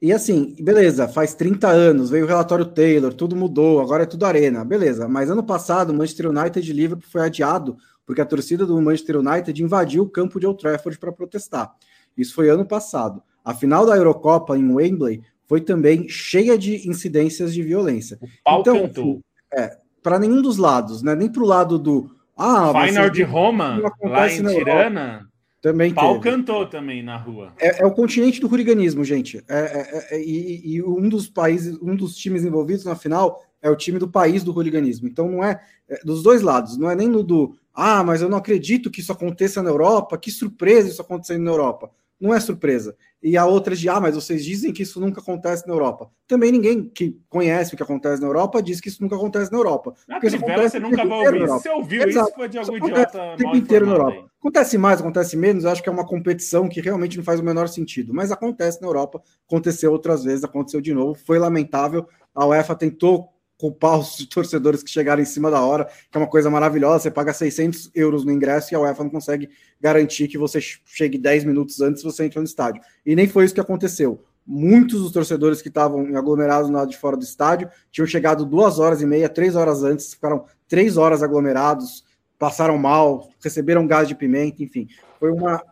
[0.02, 4.26] E assim, beleza, faz 30 anos, veio o relatório Taylor, tudo mudou, agora é tudo
[4.26, 5.06] arena, beleza.
[5.06, 9.18] Mas ano passado, o Manchester United de Liverpool foi adiado porque a torcida do Manchester
[9.18, 11.72] United invadiu o campo de Old Trafford para protestar.
[12.18, 13.22] Isso foi ano passado.
[13.44, 18.18] A final da Eurocopa em Wembley foi também cheia de incidências de violência.
[18.60, 19.20] então,
[19.54, 21.14] é, para nenhum dos lados, né?
[21.14, 25.28] Nem para o lado do ah, Final de Roma, lá em Tirana,
[25.62, 26.36] também pau teve.
[26.36, 27.52] cantou também na rua.
[27.56, 29.42] É, é, o continente do hooliganismo, gente.
[29.48, 33.70] É, é, é, e, e, um dos países, um dos times envolvidos na final é
[33.70, 35.06] o time do país do hooliganismo.
[35.06, 38.28] Então não é, é dos dois lados, não é nem no do ah, mas eu
[38.28, 41.90] não acredito que isso aconteça na Europa, que surpresa isso acontecendo na Europa
[42.20, 42.96] não é surpresa.
[43.22, 46.10] E a outra de, ah, mas vocês dizem que isso nunca acontece na Europa.
[46.26, 49.58] Também ninguém que conhece o que acontece na Europa diz que isso nunca acontece na
[49.58, 49.94] Europa.
[50.08, 51.46] Na porque Trivela, você nunca vai ouvir.
[51.46, 52.28] Você ouviu Exato.
[52.28, 54.18] isso, foi de algum idiota o tempo inteiro na Europa.
[54.18, 54.24] Aí.
[54.40, 57.44] Acontece mais, acontece menos, eu acho que é uma competição que realmente não faz o
[57.44, 58.12] menor sentido.
[58.12, 62.06] Mas acontece na Europa, aconteceu outras vezes, aconteceu de novo, foi lamentável.
[62.34, 63.28] A UEFA tentou
[63.62, 67.04] culpar os torcedores que chegaram em cima da hora, que é uma coisa maravilhosa.
[67.04, 69.48] Você paga 600 euros no ingresso e a UEFA não consegue
[69.80, 72.82] garantir que você chegue 10 minutos antes você entra no estádio.
[73.06, 74.20] E nem foi isso que aconteceu.
[74.44, 78.80] Muitos dos torcedores que estavam aglomerados no lado de fora do estádio tinham chegado duas
[78.80, 82.04] horas e meia, três horas antes, ficaram três horas aglomerados,
[82.36, 84.88] passaram mal, receberam gás de pimenta, enfim.
[85.20, 85.62] Foi uma,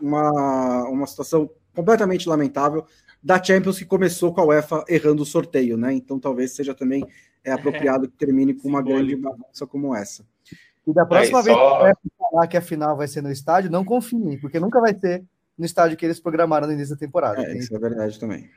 [0.00, 2.86] uma, uma situação completamente lamentável
[3.26, 5.92] da Champions que começou com a UEFA errando o sorteio, né?
[5.92, 7.04] Então talvez seja também
[7.44, 10.24] é, apropriado que termine com uma grande bagunça como essa.
[10.86, 11.68] E da próxima Aí, vez só...
[11.68, 14.80] que a UEFA falar que a final vai ser no estádio, não confiem, porque nunca
[14.80, 15.24] vai ser
[15.58, 17.42] no estádio que eles programaram no início da temporada.
[17.42, 18.48] É, isso é verdade também.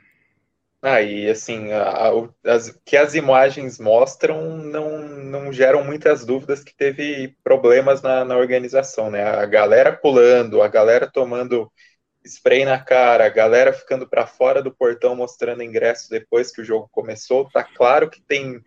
[0.80, 6.62] Aí, ah, assim, a, a, as, que as imagens mostram não, não geram muitas dúvidas
[6.62, 9.24] que teve problemas na, na organização, né?
[9.24, 11.70] A galera pulando, a galera tomando
[12.24, 16.88] spray na cara, galera ficando para fora do portão mostrando ingresso depois que o jogo
[16.92, 17.48] começou.
[17.50, 18.62] Tá claro que tem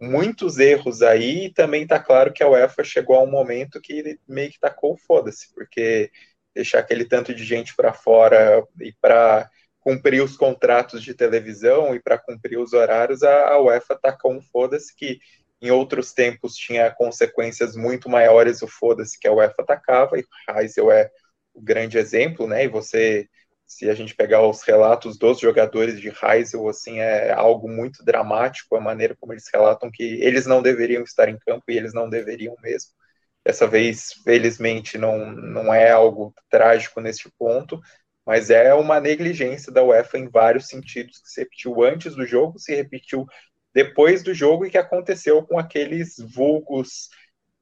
[0.00, 3.92] muitos erros aí, e também está claro que a UEFA chegou a um momento que
[3.92, 6.10] ele meio que tacou foda-se, porque
[6.54, 9.50] deixar aquele tanto de gente para fora e para
[9.80, 14.42] cumprir os contratos de televisão e para cumprir os horários, a, a UEFA tacou um
[14.42, 15.18] foda-se que
[15.60, 20.90] em outros tempos tinha consequências muito maiores o foda-se que a UEFA atacava, e Heisel
[20.92, 21.10] é
[21.60, 22.64] grande exemplo, né?
[22.64, 23.28] E você
[23.68, 28.74] se a gente pegar os relatos dos jogadores de Heisel, assim, é algo muito dramático
[28.74, 32.08] a maneira como eles relatam que eles não deveriam estar em campo e eles não
[32.08, 32.90] deveriam mesmo.
[33.44, 37.78] Dessa vez, felizmente, não, não é algo trágico nesse ponto,
[38.24, 42.58] mas é uma negligência da UEFA em vários sentidos, que se repetiu antes do jogo,
[42.58, 43.26] se repetiu
[43.74, 47.10] depois do jogo e que aconteceu com aqueles vulgos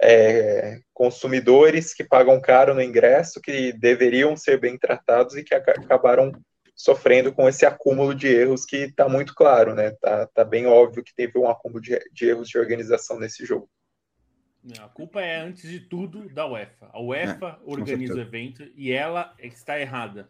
[0.01, 6.33] é, consumidores que pagam caro no ingresso, que deveriam ser bem tratados e que acabaram
[6.75, 9.93] sofrendo com esse acúmulo de erros que está muito claro, né?
[9.93, 13.69] Tá, tá bem óbvio que teve um acúmulo de, de erros de organização nesse jogo.
[14.81, 16.91] A culpa é, antes de tudo, da UEFA.
[16.93, 20.29] A UEFA é, organiza o evento e ela é está errada.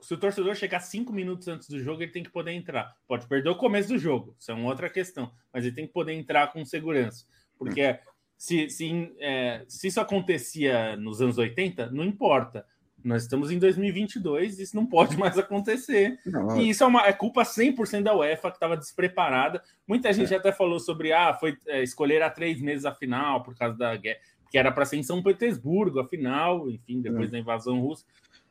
[0.00, 2.94] Se o torcedor chegar cinco minutos antes do jogo, ele tem que poder entrar.
[3.08, 5.92] Pode perder o começo do jogo, isso é uma outra questão, mas ele tem que
[5.92, 7.26] poder entrar com segurança.
[7.58, 8.00] Porque é
[8.36, 12.66] se, se, é, se isso acontecia nos anos 80, não importa.
[13.04, 16.18] Nós estamos em 2022, isso não pode mais acontecer.
[16.24, 19.62] Não, e isso é, uma, é culpa 100% da UEFA, que estava despreparada.
[19.86, 20.36] Muita gente é.
[20.38, 23.94] até falou sobre, ah, foi é, escolher há três meses a final por causa da
[23.94, 24.18] guerra,
[24.50, 27.32] que era para ser em São Petersburgo, a final, enfim, depois é.
[27.32, 28.06] da invasão russa.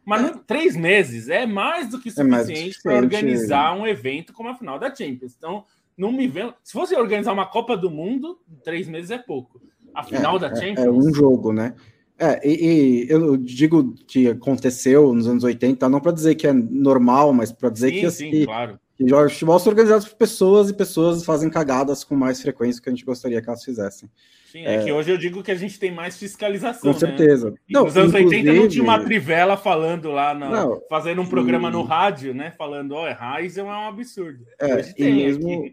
[0.05, 4.49] Mas não, três meses é mais do que é suficiente para organizar um evento como
[4.49, 5.33] a final da Champions.
[5.35, 5.65] Então,
[5.97, 6.53] não me vê.
[6.63, 9.61] Se fosse organizar uma Copa do Mundo, três meses é pouco.
[9.93, 10.79] A final é, da Champions.
[10.79, 11.73] É, é, um jogo, né?
[12.17, 16.53] É, e, e, eu digo que aconteceu nos anos 80, não para dizer que é
[16.53, 18.79] normal, mas para dizer sim, que, sim, que, claro.
[18.95, 22.79] Que jogos de futebol são organizados por pessoas e pessoas fazem cagadas com mais frequência
[22.79, 24.09] do que a gente gostaria que elas fizessem.
[24.51, 26.81] Sim, é, é, que hoje eu digo que a gente tem mais fiscalização.
[26.81, 26.99] Com né?
[26.99, 27.55] certeza.
[27.67, 31.71] Não, nos anos 80 não tinha uma trivela falando lá, na, não, fazendo um programa
[31.71, 32.53] no rádio, né?
[32.55, 34.45] Falando, ó, oh, Heisen é um absurdo.
[34.59, 35.71] É, hoje e mesmo,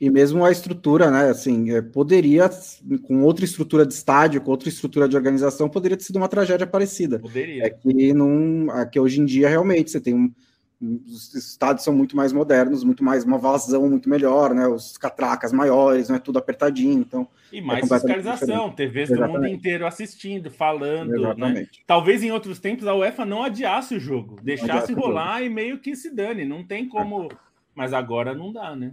[0.00, 1.28] e mesmo a estrutura, né?
[1.28, 2.48] Assim, é, poderia,
[3.02, 6.66] com outra estrutura de estádio, com outra estrutura de organização, poderia ter sido uma tragédia
[6.66, 7.18] parecida.
[7.18, 7.66] Poderia.
[7.66, 10.32] É que, não, é que hoje em dia, realmente, você tem um
[10.80, 14.66] os estádios são muito mais modernos, muito mais uma vazão muito melhor, né?
[14.66, 17.28] Os catracas maiores, não é tudo apertadinho, então.
[17.52, 19.32] E é mais é fiscalização, TVs Exatamente.
[19.32, 21.36] do mundo inteiro assistindo, falando.
[21.36, 21.66] Né?
[21.86, 25.94] Talvez em outros tempos a UEFA não adiasse o jogo, deixasse rolar e meio que
[25.94, 26.46] se dane.
[26.46, 27.28] Não tem como.
[27.74, 28.92] Mas agora não dá, né?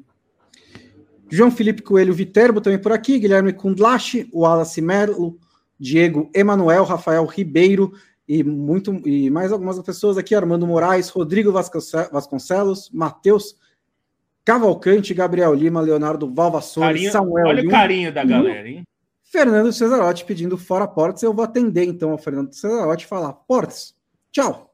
[1.30, 5.38] João Felipe Coelho Viterbo também por aqui, Guilherme Kundlache, o Wallace Melo,
[5.80, 7.94] Diego Emanuel, Rafael Ribeiro,
[8.28, 13.56] e muito e mais algumas pessoas aqui: Armando Moraes, Rodrigo Vasconcelos, Matheus
[14.44, 17.48] Cavalcante, Gabriel Lima, Leonardo Valvassori, Samuel.
[17.48, 18.84] Olha o carinho da galera, hein?
[19.24, 21.24] Fernando Cesarotti pedindo fora Portes.
[21.24, 23.96] Eu vou atender então ao Fernando Cesarotti e falar: Portes,
[24.32, 24.74] tchau.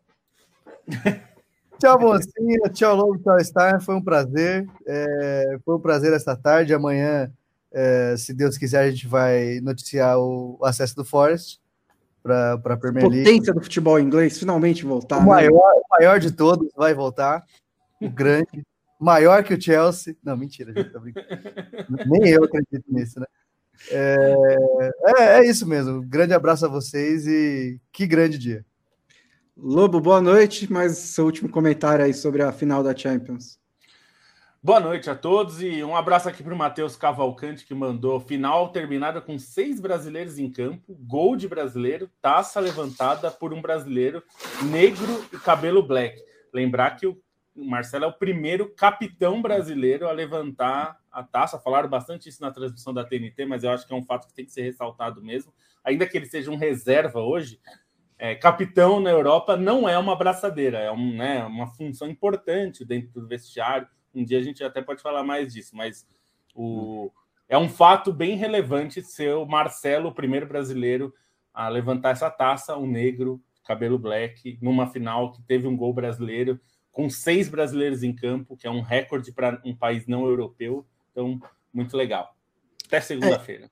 [1.80, 2.60] tchau, mocinha.
[2.72, 3.20] Tchau, Lobo.
[3.20, 3.80] Tchau, Stein.
[3.80, 4.68] Foi um prazer.
[4.88, 6.74] É, foi um prazer esta tarde.
[6.74, 7.32] Amanhã,
[7.72, 11.63] é, se Deus quiser, a gente vai noticiar o acesso do Forest
[12.24, 13.24] para a Premier League.
[13.26, 15.18] Potência do futebol inglês finalmente voltar.
[15.18, 15.28] O né?
[15.28, 17.44] maior, o maior de todos vai voltar.
[18.02, 18.66] O grande.
[19.00, 20.16] maior que o Chelsea.
[20.24, 21.28] Não, mentira, gente, tá brincando.
[22.08, 23.26] Nem eu acredito nisso, né?
[23.92, 24.36] É,
[25.06, 26.02] é, é, isso mesmo.
[26.02, 28.66] Grande abraço a vocês e que grande dia.
[29.58, 30.72] Lobo, boa noite.
[30.72, 33.60] Mas seu último comentário aí sobre a final da Champions.
[34.66, 38.70] Boa noite a todos e um abraço aqui para o Matheus Cavalcante, que mandou final
[38.70, 44.24] terminada com seis brasileiros em campo, gol de brasileiro, taça levantada por um brasileiro
[44.72, 46.18] negro e cabelo black.
[46.54, 47.22] Lembrar que o
[47.54, 51.60] Marcelo é o primeiro capitão brasileiro a levantar a taça.
[51.60, 54.34] Falaram bastante isso na transmissão da TNT, mas eu acho que é um fato que
[54.34, 55.54] tem que ser ressaltado mesmo.
[55.84, 57.60] Ainda que ele seja um reserva hoje,
[58.18, 63.12] é, capitão na Europa não é uma braçadeira, é um, né, uma função importante dentro
[63.20, 66.06] do vestiário um dia a gente até pode falar mais disso, mas
[66.56, 67.12] o,
[67.48, 71.14] é um fato bem relevante ser o Marcelo, o primeiro brasileiro
[71.54, 76.60] a levantar essa taça, o negro, cabelo black, numa final que teve um gol brasileiro,
[76.92, 80.86] com seis brasileiros em campo, que é um recorde para um país não europeu.
[81.12, 81.40] Então,
[81.72, 82.36] muito legal.
[82.88, 83.70] Até segunda-feira.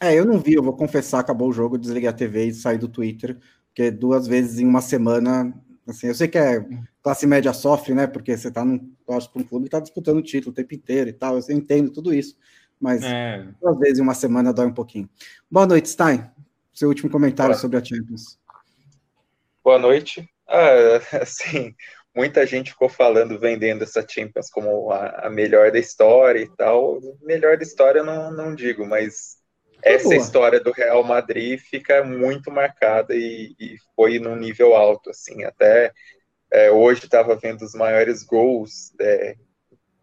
[0.00, 2.54] É, é, eu não vi, eu vou confessar, acabou o jogo, desliguei a TV e
[2.54, 5.54] saí do Twitter, porque duas vezes em uma semana
[5.90, 6.64] Assim, eu sei que é
[7.02, 8.06] classe média sofre, né?
[8.06, 8.78] Porque você tá num
[9.10, 11.36] torce para um clube que tá disputando o título o tempo inteiro e tal.
[11.36, 12.36] Eu entendo tudo isso,
[12.80, 13.44] mas é.
[13.64, 15.10] às vezes em uma semana dói um pouquinho.
[15.50, 16.30] Boa noite, Stein.
[16.72, 17.60] Seu último comentário Boa.
[17.60, 18.38] sobre a Champions.
[19.64, 20.28] Boa noite.
[20.48, 21.74] Ah, assim,
[22.14, 27.00] muita gente ficou falando, vendendo essa Champions como a, a melhor da história e tal.
[27.20, 29.40] Melhor da história não, não digo, mas
[29.82, 30.16] essa Boa.
[30.16, 35.92] história do Real Madrid fica muito marcada e, e foi num nível alto, assim, até
[36.52, 39.36] é, hoje estava vendo os maiores gols é,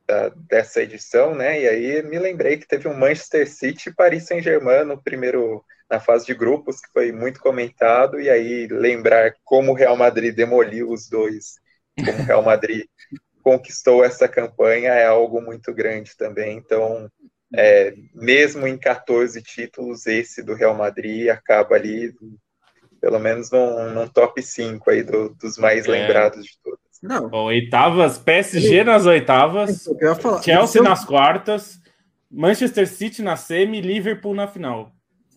[0.07, 4.25] da, dessa edição, né, e aí me lembrei que teve um Manchester City e Paris
[4.25, 9.71] Saint-Germain no primeiro, na fase de grupos, que foi muito comentado, e aí lembrar como
[9.71, 11.55] o Real Madrid demoliu os dois,
[11.97, 12.85] como o Real Madrid
[13.43, 17.09] conquistou essa campanha é algo muito grande também, então
[17.55, 22.13] é, mesmo em 14 títulos, esse do Real Madrid acaba ali,
[22.99, 25.91] pelo menos num, num top 5 aí do, dos mais é.
[25.91, 26.79] lembrados de todas.
[27.01, 27.29] Não.
[27.29, 29.87] Bom, oitavas, PSG nas oitavas,
[30.43, 31.79] Chelsea nas quartas,
[32.29, 34.91] Manchester City na semi, Liverpool na final.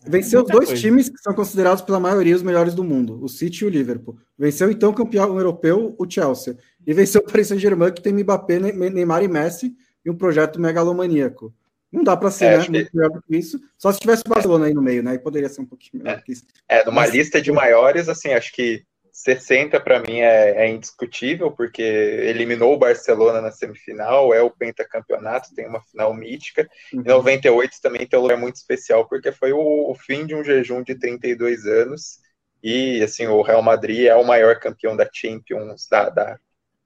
[0.05, 0.81] Venceu dois coisa.
[0.81, 4.17] times que são considerados pela maioria os melhores do mundo, o City e o Liverpool.
[4.37, 6.57] Venceu então o campeão europeu, o Chelsea.
[6.85, 11.53] E venceu o Paris Saint-Germain, que tem Mbappé, Neymar e Messi, e um projeto megalomaníaco.
[11.91, 12.95] Não dá para ser é, né, muito que...
[12.95, 13.59] melhor do que isso.
[13.77, 15.15] Só se tivesse o Barcelona aí no meio, né?
[15.15, 16.21] E poderia ser um pouquinho melhor é.
[16.21, 16.45] que isso.
[16.67, 17.11] É, numa Mas...
[17.11, 22.77] lista de maiores, assim, acho que 60 para mim é, é, indiscutível, porque eliminou o
[22.77, 26.67] Barcelona na semifinal, é o pentacampeonato, tem uma final mítica.
[26.93, 27.01] Uhum.
[27.01, 30.43] E 98 também tem um lugar muito especial, porque foi o, o, fim de um
[30.43, 32.19] jejum de 32 anos.
[32.63, 36.39] E assim, o Real Madrid é o maior campeão da Champions, da, da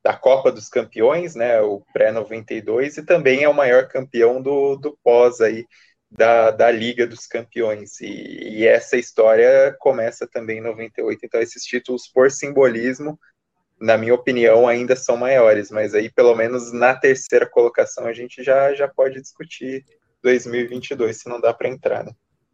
[0.06, 4.96] da Copa dos Campeões, né, o pré-92, e também é o maior campeão do, do
[5.04, 5.66] pós aí,
[6.12, 8.00] da, da Liga dos Campeões.
[8.02, 11.22] E, e, essa história começa também em 98.
[11.26, 13.20] Então, esses títulos, por simbolismo,
[13.82, 18.44] na minha opinião, ainda são maiores, mas aí, pelo menos na terceira colocação, a gente
[18.44, 19.84] já, já pode discutir
[20.22, 22.04] 2022, se não dá para entrar.
[22.04, 22.12] Né?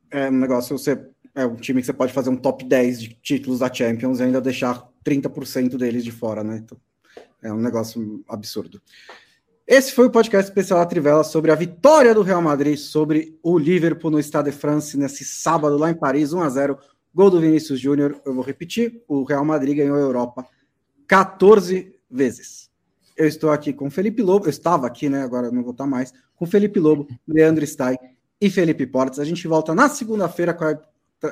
[0.09, 1.05] É um negócio, você
[1.35, 4.23] é um time que você pode fazer um top 10 de títulos da Champions e
[4.23, 6.61] ainda deixar 30% deles de fora, né?
[6.63, 6.79] Então...
[7.41, 8.81] É um negócio absurdo.
[9.65, 13.57] Esse foi o podcast especial da Trivela sobre a vitória do Real Madrid sobre o
[13.57, 16.77] Liverpool no Stade de France nesse sábado lá em Paris, 1 a 0
[17.13, 18.21] Gol do Vinícius Júnior.
[18.25, 20.45] Eu vou repetir: o Real Madrid ganhou a Europa
[21.07, 22.69] 14 vezes.
[23.17, 25.21] Eu estou aqui com Felipe Lobo, eu estava aqui, né?
[25.23, 27.97] Agora não vou estar mais, com Felipe Lobo, Leandro Stein
[28.39, 29.19] e Felipe Portes.
[29.19, 30.65] A gente volta na segunda-feira com,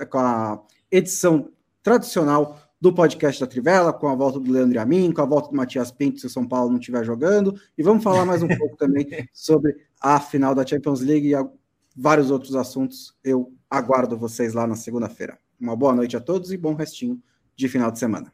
[0.06, 0.61] com a
[0.91, 1.49] edição
[1.81, 5.56] tradicional do podcast da Trivela, com a volta do Leandro Amin, com a volta do
[5.56, 8.77] Matias Pinto, se o São Paulo não estiver jogando, e vamos falar mais um pouco
[8.77, 11.49] também sobre a final da Champions League e
[11.95, 13.14] vários outros assuntos.
[13.23, 15.38] Eu aguardo vocês lá na segunda-feira.
[15.60, 17.22] Uma boa noite a todos e bom restinho
[17.56, 18.34] de final de semana.